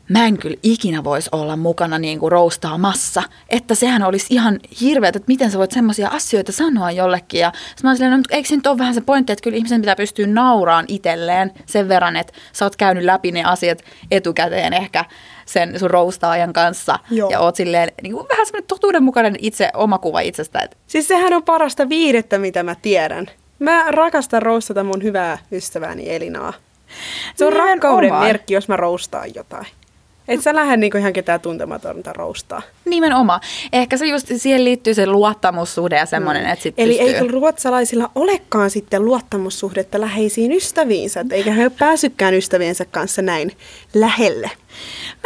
mä 0.08 0.26
en 0.26 0.38
kyllä 0.38 0.56
ikinä 0.62 1.04
voisi 1.04 1.28
olla 1.32 1.56
mukana 1.56 1.98
niin 1.98 2.18
kuin 2.18 2.32
roustaamassa. 2.32 3.22
Että 3.48 3.74
sehän 3.74 4.02
olisi 4.02 4.26
ihan 4.30 4.60
hirveät, 4.80 5.16
että 5.16 5.28
miten 5.28 5.50
sä 5.50 5.58
voit 5.58 5.70
semmoisia 5.70 6.08
asioita 6.08 6.52
sanoa 6.52 6.90
jollekin. 6.90 7.40
Ja 7.40 7.52
mä 7.82 7.94
silleen, 7.94 8.10
no, 8.10 8.16
mutta 8.16 8.34
eikö 8.34 8.48
se 8.48 8.56
nyt 8.56 8.66
ole 8.66 8.78
vähän 8.78 8.94
se 8.94 9.00
pointti, 9.00 9.32
että 9.32 9.42
kyllä 9.42 9.56
ihmisen 9.56 9.80
pitää 9.80 9.96
pystyä 9.96 10.26
nauraan 10.26 10.84
itselleen 10.88 11.52
sen 11.66 11.88
verran, 11.88 12.16
että 12.16 12.32
sä 12.52 12.64
oot 12.64 12.76
käynyt 12.76 13.04
läpi 13.04 13.32
ne 13.32 13.44
asiat 13.44 13.78
etukäteen 14.10 14.72
ehkä 14.72 15.04
sen 15.46 15.78
sun 15.78 15.90
roustaajan 15.90 16.52
kanssa. 16.52 16.98
Joo. 17.10 17.30
Ja 17.30 17.40
oot 17.40 17.56
silleen 17.56 17.92
niin 18.02 18.12
kuin 18.12 18.28
vähän 18.28 18.46
semmoinen 18.46 18.68
totuudenmukainen 18.68 19.36
itse, 19.38 19.70
oma 19.74 19.98
kuva 19.98 20.20
itsestä. 20.20 20.60
Että 20.60 20.76
Siis 20.86 21.08
sehän 21.08 21.32
on 21.32 21.42
parasta 21.42 21.88
viihdettä, 21.88 22.38
mitä 22.38 22.62
mä 22.62 22.74
tiedän. 22.74 23.26
Mä 23.58 23.84
rakastan 23.88 24.42
roustata 24.42 24.84
mun 24.84 25.02
hyvää 25.02 25.38
ystävääni 25.52 26.14
Elinaa. 26.14 26.52
Se 27.34 27.46
on 27.46 27.52
rakkauden 27.52 28.14
merkki, 28.14 28.54
jos 28.54 28.68
mä 28.68 28.76
roustaan 28.76 29.34
jotain. 29.34 29.66
Et 30.28 30.42
sä 30.42 30.54
lähde 30.54 30.76
niinku 30.76 30.98
ihan 30.98 31.12
ketään 31.12 31.40
tuntematonta 31.40 32.12
roustaa. 32.12 32.62
Nimenomaan. 32.84 33.40
Ehkä 33.72 33.96
se 33.96 34.06
just 34.06 34.26
siihen 34.36 34.64
liittyy 34.64 34.94
se 34.94 35.06
luottamussuhde 35.06 35.96
ja 35.96 36.06
semmoinen, 36.06 36.46
että 36.46 36.62
sit 36.62 36.78
Mm. 36.78 36.84
Eli 36.84 36.98
pystyy... 36.98 37.14
eikö 37.14 37.32
ruotsalaisilla 37.32 38.10
olekaan 38.14 38.70
sitten 38.70 39.04
luottamussuhdetta 39.04 40.00
läheisiin 40.00 40.52
ystäviinsä? 40.52 41.20
Et 41.20 41.32
eikä 41.32 41.52
he 41.52 41.62
ole 41.62 41.72
päässytkään 41.78 42.34
ystäviensä 42.34 42.84
kanssa 42.84 43.22
näin 43.22 43.52
lähelle. 43.94 44.50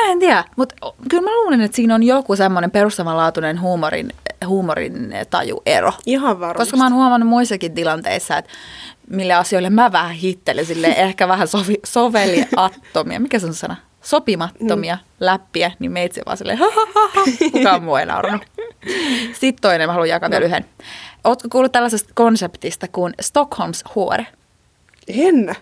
Mä 0.02 0.12
en 0.12 0.18
tiedä, 0.18 0.44
mutta 0.56 0.74
kyllä 1.10 1.22
mä 1.22 1.30
luulen, 1.30 1.60
että 1.60 1.76
siinä 1.76 1.94
on 1.94 2.02
joku 2.02 2.36
semmoinen 2.36 2.70
perustavanlaatuinen 2.70 3.60
huumorin, 3.60 4.12
huumorin 4.46 5.14
tajuero. 5.30 5.92
Ihan 6.06 6.40
varmasti. 6.40 6.58
Koska 6.58 6.76
mä 6.76 6.84
oon 6.84 6.94
huomannut 6.94 7.28
muissakin 7.28 7.74
tilanteissa, 7.74 8.38
että 8.38 8.50
mille 9.10 9.34
asioille 9.34 9.70
mä 9.70 9.92
vähän 9.92 10.12
hittelen 10.12 10.66
sille 10.66 10.86
ehkä 10.86 11.28
vähän 11.28 11.48
sovi, 11.48 11.74
soveliattomia, 11.84 13.20
mikä 13.20 13.38
se 13.38 13.46
on 13.46 13.54
sana? 13.54 13.76
Sopimattomia 14.02 14.94
mm. 14.94 15.00
läppiä, 15.20 15.72
niin 15.78 15.92
meitsi 15.92 16.20
vaan 16.26 16.36
silleen, 16.36 16.58
ha, 16.58 16.66
ha, 16.74 16.86
ha, 16.94 17.10
ha. 17.14 17.22
kukaan 17.52 17.84
muu 17.84 17.96
ei. 17.96 18.06
Sitten 19.32 19.62
toinen, 19.62 19.88
mä 19.88 19.92
haluan 19.92 20.08
jakaa 20.08 20.30
vielä 20.30 20.44
yhden. 20.44 20.64
Ootko 21.24 21.48
kuullut 21.48 21.72
tällaisesta 21.72 22.12
konseptista 22.14 22.88
kuin 22.88 23.14
Stockholms 23.20 23.84
huore? 23.94 24.26
En. 25.08 25.56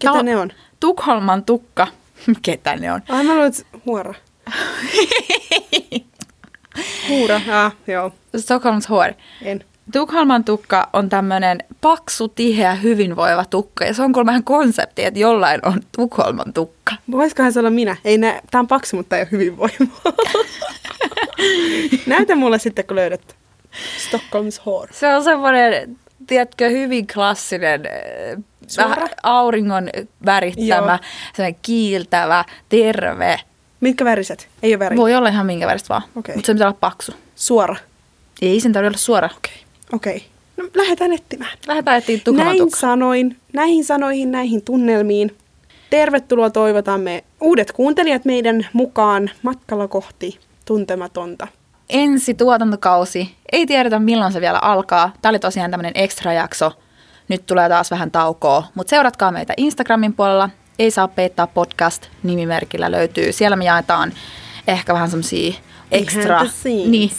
Ketä 0.00 0.12
Tää 0.12 0.22
ne 0.22 0.36
on? 0.36 0.50
Tukholman 0.80 1.44
tukka. 1.44 1.86
Ketä 2.42 2.76
ne 2.76 2.92
on? 2.92 3.02
Ai 3.08 3.24
mä 3.24 3.34
luulen, 3.34 3.52
huora. 3.86 4.14
Huura, 7.08 7.40
ah, 7.50 7.76
joo. 7.86 8.12
Stockholms 8.36 8.88
huore. 8.88 9.16
En. 9.42 9.64
Tukholman 9.92 10.44
tukka 10.44 10.88
on 10.92 11.08
tämmöinen 11.08 11.58
paksu, 11.80 12.28
tiheä, 12.28 12.74
hyvinvoiva 12.74 13.44
tukka. 13.44 13.84
Ja 13.84 13.94
se 13.94 14.02
on 14.02 14.12
kuulemma 14.12 14.32
ihan 14.32 14.44
konsepti, 14.44 15.04
että 15.04 15.20
jollain 15.20 15.66
on 15.66 15.80
Tukholman 15.96 16.52
tukka. 16.52 16.94
Voisikohan 17.10 17.52
se 17.52 17.58
olla 17.58 17.70
minä? 17.70 17.96
Ei 18.04 18.18
nä, 18.18 18.40
tää 18.50 18.58
on 18.58 18.68
paksu, 18.68 18.96
mutta 18.96 19.16
ei 19.16 19.22
ole 19.22 19.28
hyvin 19.30 19.56
voimaa. 19.56 20.00
Näytä 22.06 22.36
mulle 22.36 22.58
sitten, 22.58 22.86
kun 22.86 22.96
löydät 22.96 23.36
Stockholms 24.08 24.60
hår. 24.66 24.88
Se 24.92 25.14
on 25.14 25.24
semmoinen, 25.24 25.96
tiedätkö, 26.26 26.68
hyvin 26.68 27.06
klassinen, 27.14 27.82
äh, 27.86 28.42
Suora? 28.66 28.90
vähän 28.90 29.08
auringon 29.22 29.88
värittämä, 30.26 30.98
semmoinen 31.34 31.60
kiiltävä, 31.62 32.44
terve. 32.68 33.40
Mitkä 33.80 34.04
väriset? 34.04 34.48
Ei 34.62 34.74
ole 34.74 34.78
väri. 34.78 34.96
Voi 34.96 35.14
olla 35.14 35.28
ihan 35.28 35.46
minkä 35.46 35.66
väristä 35.66 35.88
vaan, 35.88 36.02
Okei. 36.16 36.34
mutta 36.34 36.46
se 36.46 36.52
pitää 36.52 36.68
olla 36.68 36.76
paksu. 36.80 37.12
Suora. 37.34 37.76
Ei 38.42 38.60
sen 38.60 38.72
tarvitse 38.72 38.88
olla 38.88 38.98
suora. 38.98 39.28
Okei. 39.92 40.16
Okei. 40.16 40.28
No, 40.56 40.64
lähdetään 40.74 41.12
etsimään. 41.12 41.58
Lähdetään 41.66 42.02
Tukholman 42.24 42.46
Näin 42.46 42.58
tukka. 42.58 42.80
sanoin, 42.80 43.36
näihin 43.52 43.84
sanoihin, 43.84 44.32
näihin 44.32 44.62
tunnelmiin. 44.62 45.36
Tervetuloa 45.90 46.50
toivotamme 46.50 47.24
uudet 47.40 47.72
kuuntelijat 47.72 48.24
meidän 48.24 48.66
mukaan 48.72 49.30
matkalla 49.42 49.88
kohti 49.88 50.38
tuntematonta. 50.64 51.46
ensi 51.90 52.34
tuotantokausi. 52.34 53.34
Ei 53.52 53.66
tiedetä 53.66 53.98
milloin 53.98 54.32
se 54.32 54.40
vielä 54.40 54.58
alkaa. 54.58 55.12
Tämä 55.22 55.30
oli 55.30 55.38
tosiaan 55.38 55.70
tämmöinen 55.70 55.92
extra 55.94 56.32
jakso. 56.32 56.72
Nyt 57.28 57.46
tulee 57.46 57.68
taas 57.68 57.90
vähän 57.90 58.10
taukoa, 58.10 58.64
mutta 58.74 58.90
seuratkaa 58.90 59.32
meitä 59.32 59.54
Instagramin 59.56 60.14
puolella. 60.14 60.50
Ei 60.78 60.90
saa 60.90 61.08
peittaa 61.08 61.46
podcast 61.46 62.06
nimimerkillä 62.22 62.90
löytyy. 62.90 63.32
Siellä 63.32 63.56
me 63.56 63.64
jaetaan 63.64 64.12
ehkä 64.68 64.94
vähän 64.94 65.10
the 66.44 66.48
scenes. 66.48 66.88
niin, 66.88 67.10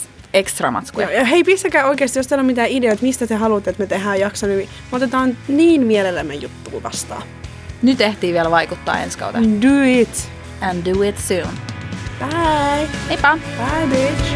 Joo, 1.02 1.10
ja 1.10 1.24
hei, 1.24 1.44
pistäkää 1.44 1.86
oikeasti, 1.86 2.18
jos 2.18 2.26
teillä 2.26 2.40
on 2.40 2.46
mitään 2.46 2.68
ideoita, 2.68 3.02
mistä 3.02 3.26
te 3.26 3.34
haluatte, 3.34 3.70
että 3.70 3.82
me 3.82 3.86
tehdään 3.86 4.20
jakso, 4.20 4.46
niin 4.46 4.68
me 4.92 4.96
otetaan 4.96 5.36
niin 5.48 5.86
mielellämme 5.86 6.34
juttua 6.34 6.82
vastaan. 6.82 7.22
Nyt 7.82 8.00
ehtii 8.00 8.32
vielä 8.32 8.50
vaikuttaa 8.50 8.98
ensi 8.98 9.18
kauteen. 9.18 9.62
Do 9.62 9.82
it! 10.00 10.30
And 10.60 10.94
do 10.94 11.02
it 11.02 11.18
soon. 11.18 11.54
Bye! 12.18 12.88
Heippa! 13.08 13.38
Bye, 13.58 13.86
bitch! 13.86 14.34